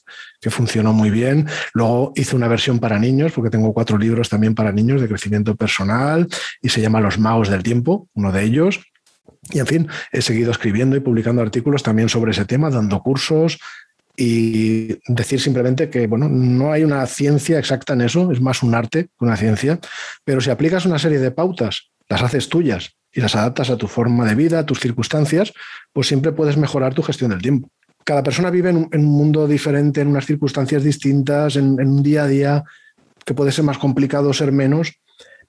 [0.50, 1.46] funcionó muy bien.
[1.74, 5.54] Luego hice una versión para niños, porque tengo cuatro libros también para niños de crecimiento
[5.54, 6.26] personal
[6.60, 8.80] y se llama Los Magos del Tiempo, uno de ellos.
[9.52, 13.58] Y en fin, he seguido escribiendo y publicando artículos también sobre ese tema, dando cursos,
[14.16, 18.74] y decir simplemente que bueno, no hay una ciencia exacta en eso, es más un
[18.74, 19.78] arte que una ciencia,
[20.24, 23.86] pero si aplicas una serie de pautas, las haces tuyas y las adaptas a tu
[23.86, 25.52] forma de vida, a tus circunstancias,
[25.92, 27.70] pues siempre puedes mejorar tu gestión del tiempo.
[28.04, 32.28] Cada persona vive en un, mundo diferente, en unas circunstancias distintas, en, un día a
[32.28, 32.64] día
[33.24, 34.92] que puede ser más complicado o ser menos.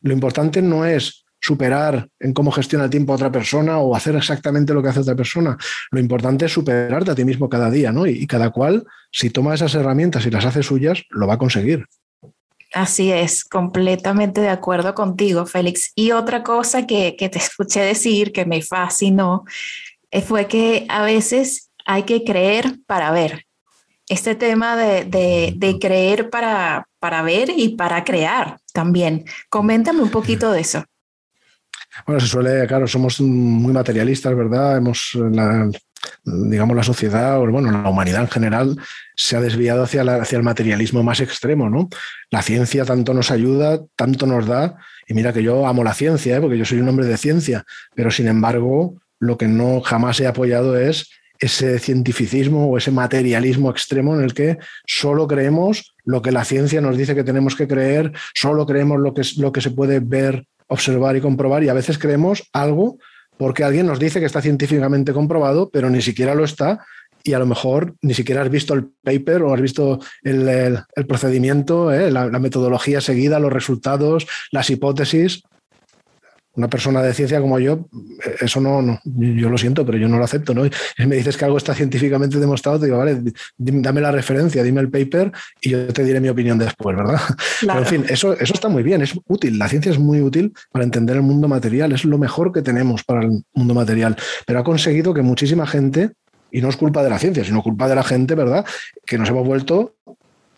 [0.01, 4.15] Lo importante no es superar en cómo gestiona el tiempo a otra persona o hacer
[4.15, 5.57] exactamente lo que hace otra persona.
[5.89, 8.05] Lo importante es superarte a ti mismo cada día, ¿no?
[8.05, 11.85] y cada cual, si toma esas herramientas y las hace suyas, lo va a conseguir.
[12.73, 15.91] Así es, completamente de acuerdo contigo, Félix.
[15.95, 19.43] Y otra cosa que, te escuché decir que me fascinó
[20.09, 23.45] eh, fue que a veces hay que creer para ver.
[24.07, 29.25] Este tema de, creer para, para ver y para crear también.
[29.49, 30.83] Coméntame un poquito de eso.
[32.05, 34.77] Bueno, se suele, claro, somos muy materialistas, ¿verdad?
[34.77, 35.17] Hemos,
[36.23, 38.77] digamos, la sociedad, o bueno, la humanidad en general,
[39.15, 41.89] se ha desviado hacia, el materialismo más extremo, ¿no?
[42.29, 46.37] La ciencia tanto nos ayuda, tanto nos da, y mira que yo amo la ciencia,
[46.37, 46.41] ¿eh?
[46.41, 50.27] porque yo soy un hombre de ciencia, pero sin embargo, lo que no jamás he
[50.27, 51.09] apoyado es
[51.39, 56.81] ese cientificismo o ese materialismo extremo en el que solo creemos lo que la ciencia
[56.81, 60.45] nos dice que tenemos que creer, solo creemos lo que, lo que se puede ver,
[60.67, 62.99] observar y comprobar, y a veces creemos algo
[63.41, 66.85] porque alguien nos dice que está científicamente comprobado, pero ni siquiera lo está
[67.23, 70.77] y a lo mejor ni siquiera has visto el paper o has visto el,
[71.07, 72.11] procedimiento, ¿eh?
[72.11, 75.41] la, metodología seguida, los resultados, las hipótesis.
[76.53, 77.87] Una persona de ciencia como yo,
[78.39, 80.53] eso no, no, yo lo siento, pero yo no lo acepto.
[80.53, 80.65] ¿no?
[80.65, 80.71] Y
[81.05, 83.21] me dices que algo está científicamente demostrado, te digo, vale,
[83.57, 85.31] dame la referencia, dime el paper
[85.61, 87.19] y yo te diré mi opinión después, ¿verdad?
[87.61, 89.57] Pero en fin, eso, eso está muy bien, es útil.
[89.57, 93.03] La ciencia es muy útil para entender el mundo material, es lo mejor que tenemos
[93.03, 96.11] para el mundo material, pero ha conseguido que muchísima gente
[96.51, 98.65] y no es culpa de la ciencia, sino culpa de la gente, ¿verdad?
[99.05, 99.95] Que nos hemos vuelto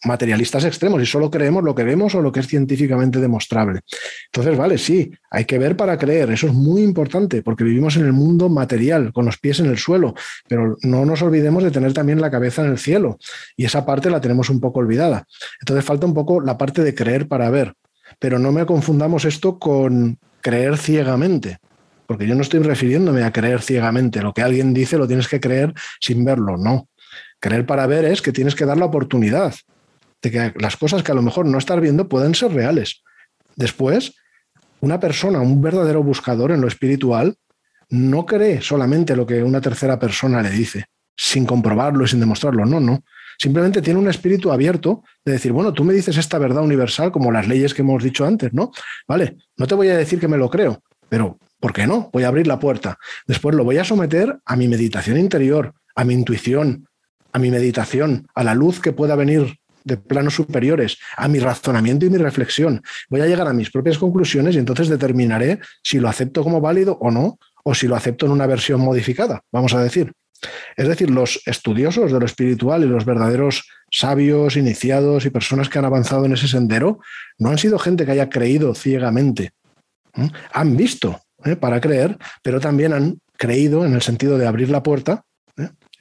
[0.06, 3.82] materialistas extremos y solo creemos lo que vemos o lo que es científicamente demostrable.
[4.26, 8.06] Entonces, vale, sí, hay que ver para creer, eso es muy importante porque vivimos en
[8.06, 10.14] el mundo material, con los pies en el suelo,
[10.48, 13.18] pero no nos olvidemos de tener también la cabeza en el cielo
[13.56, 15.26] y esa parte la tenemos un poco olvidada.
[15.62, 17.74] Entonces falta un poco la parte de creer para ver,
[18.20, 21.60] pero no me confundamos esto con creer ciegamente
[22.06, 24.22] porque yo no estoy refiriéndome a creer ciegamente.
[24.22, 26.90] Lo que alguien dice lo tienes que creer sin verlo, no.
[27.40, 29.56] Creer para ver es que tienes que dar la oportunidad
[30.24, 33.04] de que las cosas que a lo mejor no estás viendo pueden ser reales.
[33.56, 34.16] Después,
[34.80, 37.36] una persona, un verdadero buscador en lo espiritual,
[37.90, 42.66] no cree solamente lo que una tercera persona le dice, sin comprobarlo y sin demostrarlo.
[42.66, 43.04] No, no.
[43.38, 47.32] Simplemente tiene un espíritu abierto de decir, bueno, tú me dices esta verdad universal como
[47.32, 48.72] las leyes que hemos dicho antes, ¿no?
[49.08, 52.10] Vale, no te voy a decir que me lo creo, pero ¿Por qué no?
[52.12, 53.00] Voy a abrir la puerta.
[53.26, 56.90] Después lo voy a someter a mi meditación interior, a mi intuición,
[57.32, 62.06] a mi meditación, a la luz que pueda venir de planos superiores, a mi razonamiento
[62.06, 62.82] y mi reflexión.
[63.10, 66.98] Voy a llegar a mis propias conclusiones y entonces determinaré si lo acepto como válido
[67.02, 70.12] o no, o si lo acepto en una versión modificada, vamos a decir.
[70.76, 75.80] Es decir, los estudiosos de lo espiritual y los verdaderos sabios, iniciados y personas que
[75.80, 77.00] han avanzado en ese sendero
[77.38, 79.52] no han sido gente que haya creído ciegamente.
[80.52, 81.56] Han visto ¿eh?
[81.56, 85.24] para creer, pero también han creído en el sentido de abrir la puerta.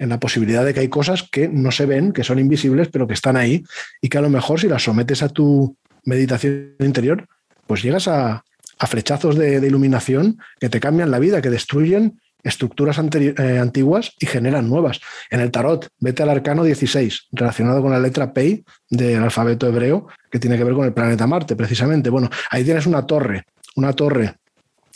[0.03, 3.07] En la posibilidad de que hay cosas que no se ven, que son invisibles, pero
[3.07, 3.63] que están ahí
[4.01, 7.29] y que a lo mejor si las sometes a tu meditación interior,
[7.69, 8.43] pues llegas a,
[8.89, 14.69] flechazos de, iluminación que te cambian la vida, que destruyen estructuras eh, antiguas y generan
[14.69, 15.01] nuevas.
[15.31, 20.09] En el tarot, vete al arcano 16, relacionado con la letra P del alfabeto hebreo,
[20.29, 22.11] que tiene que ver con el planeta Marte, precisamente.
[22.11, 23.45] Bueno, ahí tienes una torre,
[23.77, 24.35] una torre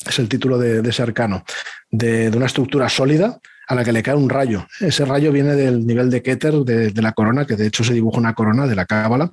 [0.05, 1.45] es el título de, ese arcano,
[1.91, 4.67] de, una estructura sólida a la que le cae un rayo.
[4.81, 8.19] Ese rayo viene del nivel de Keter de, la corona, que de hecho se dibuja
[8.19, 9.33] una corona de la cábala,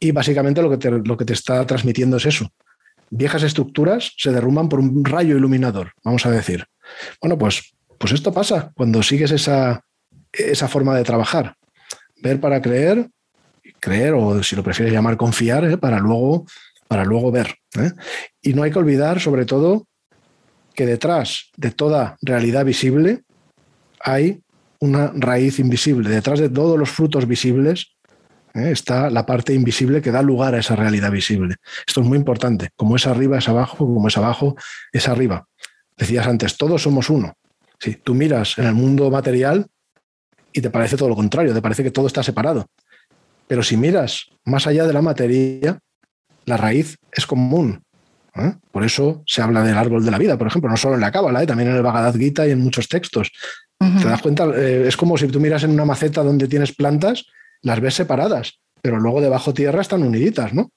[0.00, 2.50] y básicamente lo que, te, lo que te está transmitiendo es eso.
[3.10, 6.64] Viejas estructuras se derrumban por un rayo iluminador, vamos a decir.
[7.20, 9.82] Bueno, pues, pues esto pasa cuando sigues esa,
[10.32, 11.54] esa forma de trabajar.
[12.22, 13.08] Ver para creer,
[13.78, 15.78] creer, o si lo prefieres llamar confiar, ¿eh?
[15.78, 16.46] para, luego,
[16.88, 17.56] para luego ver.
[17.78, 17.92] ¿eh?
[18.42, 19.86] Y no hay que olvidar, sobre todo,
[20.74, 23.22] que detrás de toda realidad visible
[24.06, 24.40] hay
[24.78, 26.08] una raíz invisible.
[26.08, 27.96] Detrás de todos los frutos visibles
[28.54, 28.70] ¿eh?
[28.70, 31.56] está la parte invisible que da lugar a esa realidad visible.
[31.86, 32.70] Esto es muy importante.
[32.76, 34.54] Como es arriba, es abajo, como es abajo,
[34.92, 35.48] es arriba.
[35.96, 37.34] Decías antes, todos somos uno.
[37.80, 39.66] Si tú miras en el mundo material
[40.52, 42.66] y te parece todo lo contrario, te parece que todo está separado.
[43.48, 45.80] Pero si miras más allá de la materia,
[46.44, 47.82] la raíz es común.
[48.36, 48.54] ¿eh?
[48.70, 51.12] Por eso se habla del árbol de la vida, por ejemplo, no solo en la
[51.12, 51.46] Cábala, ¿eh?
[51.46, 53.32] también en el Bhagavad Gita y en muchos textos.
[53.78, 54.46] ¿Te das cuenta?
[54.56, 57.26] Eh, es como si tú miras en una maceta donde tienes plantas,
[57.62, 60.70] las ves separadas, pero luego debajo tierra están uniditas, ¿no?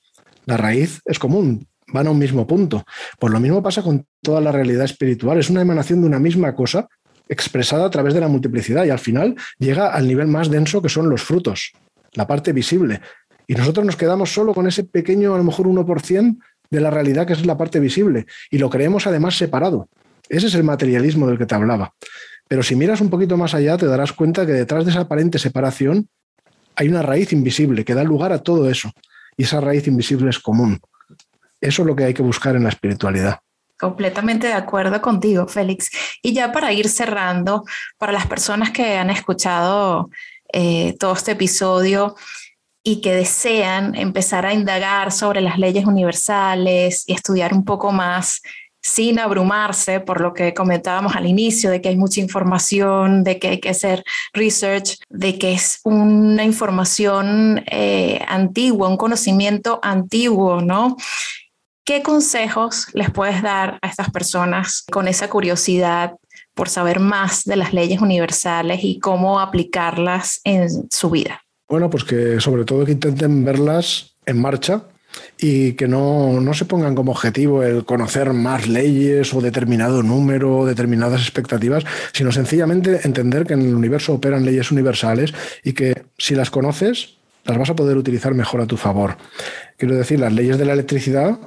[0.45, 2.83] La raíz es común, van a un mismo punto.
[3.19, 6.55] Pues lo mismo pasa con toda la realidad espiritual, es una emanación de una misma
[6.55, 6.87] cosa
[7.27, 10.89] expresada a través de la multiplicidad y al final llega al nivel más denso que
[10.89, 11.71] son los frutos,
[12.13, 13.01] la parte visible.
[13.47, 16.37] Y nosotros nos quedamos solo con ese pequeño, a lo mejor 1%
[16.69, 19.89] de la realidad que es la parte visible y lo creemos además separado.
[20.27, 21.93] Ese es el materialismo del que te hablaba.
[22.49, 25.37] Pero si miras un poquito más allá, te darás cuenta que detrás de esa aparente
[25.37, 26.09] separación
[26.75, 28.91] hay una raíz invisible que da lugar a todo eso.
[29.37, 30.79] Y esa raíz invisible es común.
[31.61, 33.39] Eso es lo que hay que buscar en la espiritualidad.
[33.77, 35.91] Completamente de acuerdo contigo, Félix.
[36.23, 37.65] Y ya para ir cerrando,
[37.99, 40.09] para las personas que han escuchado
[40.51, 42.15] eh, todo este episodio,
[42.83, 48.41] y que desean empezar a indagar sobre las leyes universales y estudiar un poco más
[48.81, 53.49] sin abrumarse por lo que comentábamos al inicio, de que hay mucha información, de que
[53.49, 54.03] hay que hacer
[54.33, 60.95] research, de que es una información eh, antigua, un conocimiento antiguo, ¿no?
[61.85, 66.13] ¿Qué consejos les puedes dar a estas personas con esa curiosidad
[66.53, 71.41] por saber más de las leyes universales y cómo aplicarlas en su vida?
[71.67, 74.83] Bueno, pues que sobre todo que intenten verlas en marcha
[75.37, 80.65] y que no, no, se pongan como objetivo el conocer más leyes o determinado número,
[80.65, 85.33] determinadas expectativas, sino sencillamente entender que en el universo operan leyes universales
[85.63, 89.17] y que si las conoces, las vas a poder utilizar mejor a tu favor.
[89.77, 91.37] Quiero decir, las leyes de la electricidad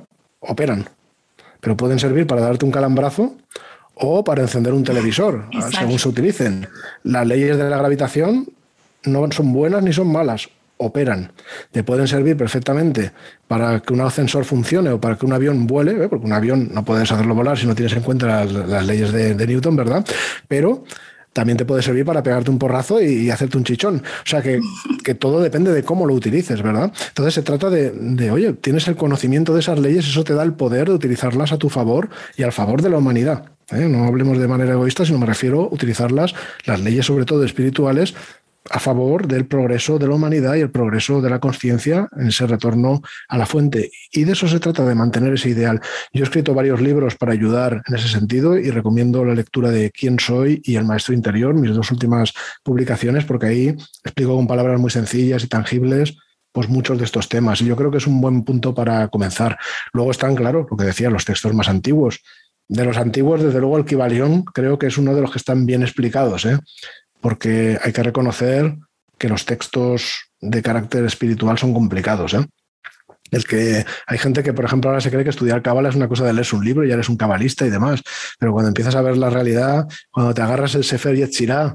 [0.41, 0.89] operan,
[1.61, 3.37] pero pueden servir para darte un calambrazo
[3.95, 6.69] o para encender un televisor, según se utilicen.
[7.05, 8.49] Las leyes de la gravitación
[9.05, 10.49] no son buenas ni son malas,
[10.83, 11.33] operan.
[11.71, 13.13] Te pueden servir perfectamente
[13.49, 16.09] para que un ascensor funcione o para que un avión vuele, ¿eh?
[16.09, 19.47] porque un avión no puedes hacerlo volar si no tienes en cuenta las, leyes de,
[19.47, 20.05] Newton, ¿verdad?
[20.49, 20.85] Pero
[21.33, 24.03] también te puede servir para pegarte un porrazo y, hacerte un chichón.
[24.05, 24.61] O sea que,
[25.15, 26.93] todo depende de cómo lo utilices, ¿verdad?
[27.09, 30.53] Entonces se trata de, oye, tienes el conocimiento de esas leyes, eso te da el
[30.53, 33.47] poder de utilizarlas a tu favor y al favor de la humanidad.
[33.71, 33.89] ¿eh?
[33.89, 36.35] No hablemos de manera egoísta, sino me refiero a utilizarlas,
[36.67, 38.15] las leyes sobre todo espirituales,
[38.71, 42.47] a favor del progreso de la humanidad y el progreso de la conciencia en ese
[42.47, 43.91] retorno a la fuente.
[44.13, 45.81] Y de eso se trata, de mantener ese ideal.
[46.13, 49.91] Yo he escrito varios libros para ayudar en ese sentido y recomiendo la lectura de
[49.91, 52.33] Quién soy y El Maestro Interior, mis dos últimas
[52.63, 53.69] publicaciones, porque ahí
[54.05, 56.17] explico con palabras muy sencillas y tangibles
[56.53, 57.61] pues muchos de estos temas.
[57.63, 59.59] Y yo creo que es un buen punto para comenzar.
[59.93, 62.21] Luego están, claro, lo que decía, los textos más antiguos.
[62.69, 65.67] De los antiguos, desde luego, el Kibalión creo que es uno de los que están
[65.67, 66.45] bien explicados.
[66.45, 66.59] ¿eh?
[67.23, 68.77] Porque hay que reconocer
[69.17, 72.35] que los textos de carácter espiritual son complicados.
[72.35, 72.45] ¿eh?
[73.49, 76.27] Que hay gente que, por ejemplo, ahora se cree que estudiar cábala es una cosa
[76.27, 78.03] de leer un libro y ya eres un cabalista y demás,
[78.39, 81.75] pero cuando empiezas a ver la realidad, cuando te agarras el Sefer Yetzirah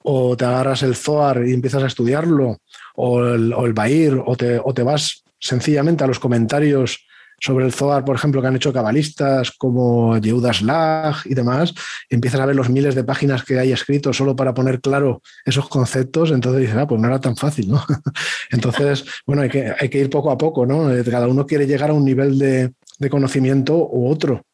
[0.00, 2.58] o te agarras el Zohar y empiezas a estudiarlo,
[2.96, 7.07] o el, o o te vas sencillamente a los comentarios
[7.40, 11.72] sobre el Zohar, por ejemplo, que han hecho cabalistas como Yehudas Lag y demás,
[12.08, 15.22] y empiezas a ver los miles de páginas que hay escrito solo para poner claro
[15.44, 17.82] esos conceptos, entonces dices, ah, pues no era tan fácil, ¿no?
[18.50, 20.92] entonces, bueno, hay que, ir poco a poco, ¿no?
[20.92, 22.72] Eh, cada uno quiere llegar a un nivel de,
[23.10, 24.44] conocimiento u otro.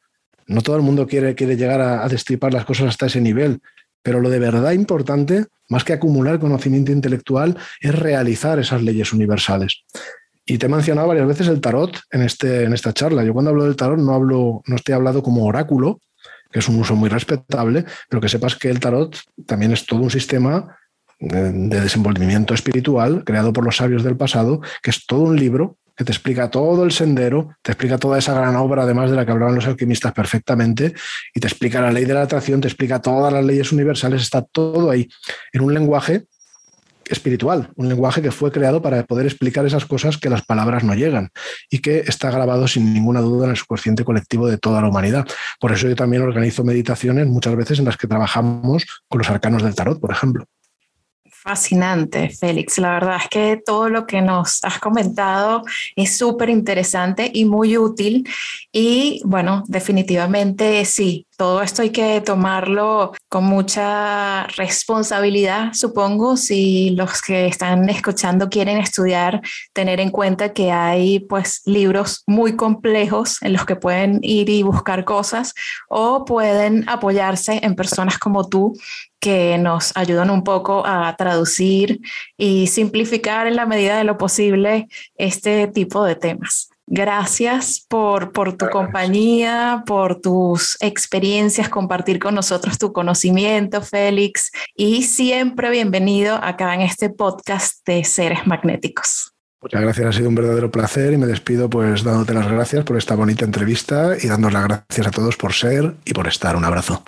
[0.46, 3.60] No todo el mundo quiere, quiere llegar a, a destripar las cosas hasta ese nivel,
[4.02, 9.84] pero lo de verdad importante, más que acumular conocimiento intelectual, es realizar esas leyes universales.
[10.46, 13.24] Y te he mencionado varias veces el tarot en, este, en esta charla.
[13.24, 16.00] Yo cuando hablo del tarot no hablo, no estoy hablando como oráculo,
[16.50, 20.00] que es un uso muy respetable, pero que sepas que el tarot también es todo
[20.00, 20.76] un sistema
[21.18, 26.04] de, desenvolvimiento espiritual creado por los sabios del pasado, que es todo un libro que
[26.04, 29.30] te explica todo el sendero, te explica toda esa gran obra, además de la que
[29.30, 30.92] hablaban los alquimistas perfectamente,
[31.32, 34.42] y te explica la ley de la atracción, te explica todas las leyes universales, está
[34.42, 35.08] todo ahí
[35.52, 36.26] en un lenguaje
[37.10, 40.94] espiritual, un lenguaje que fue creado para poder explicar esas cosas que las palabras no
[40.94, 41.30] llegan
[41.70, 45.26] y que está grabado sin ninguna duda en el subconsciente colectivo de toda la humanidad.
[45.60, 49.62] Por eso yo también organizo meditaciones muchas veces en las que trabajamos con los arcanos
[49.62, 50.46] del tarot, por ejemplo.
[51.44, 52.78] Fascinante, Félix.
[52.78, 55.62] La verdad es que todo lo que nos has comentado
[55.94, 58.26] es súper interesante y muy útil.
[58.72, 67.22] Y bueno, definitivamente sí, todo esto hay que tomarlo con mucha responsabilidad, supongo, si los
[67.22, 69.40] que están escuchando quieren estudiar,
[69.72, 74.62] tener en cuenta que hay pues libros muy complejos en los que pueden ir y
[74.62, 75.54] buscar cosas
[75.88, 78.74] o pueden apoyarse en personas como tú
[79.18, 82.00] que nos ayudan un poco a traducir
[82.36, 86.73] y simplificar en la medida de lo posible este tipo de temas.
[86.86, 95.02] Gracias por, por tu compañía, por tus experiencias, compartir con nosotros tu conocimiento, Félix, y
[95.02, 99.32] siempre bienvenido acá en este podcast de Seres Magnéticos.
[99.62, 102.98] Muchas gracias, ha sido un verdadero placer y me despido pues dándote las gracias por
[102.98, 106.54] esta bonita entrevista y dando las gracias a todos por ser y por estar.
[106.54, 107.02] Un abrazo.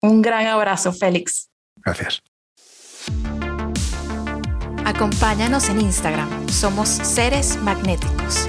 [0.00, 1.48] Un gran abrazo, Félix.
[1.84, 2.22] Gracias.
[4.84, 8.48] Acompáñanos en Instagram, somos Seres Magnéticos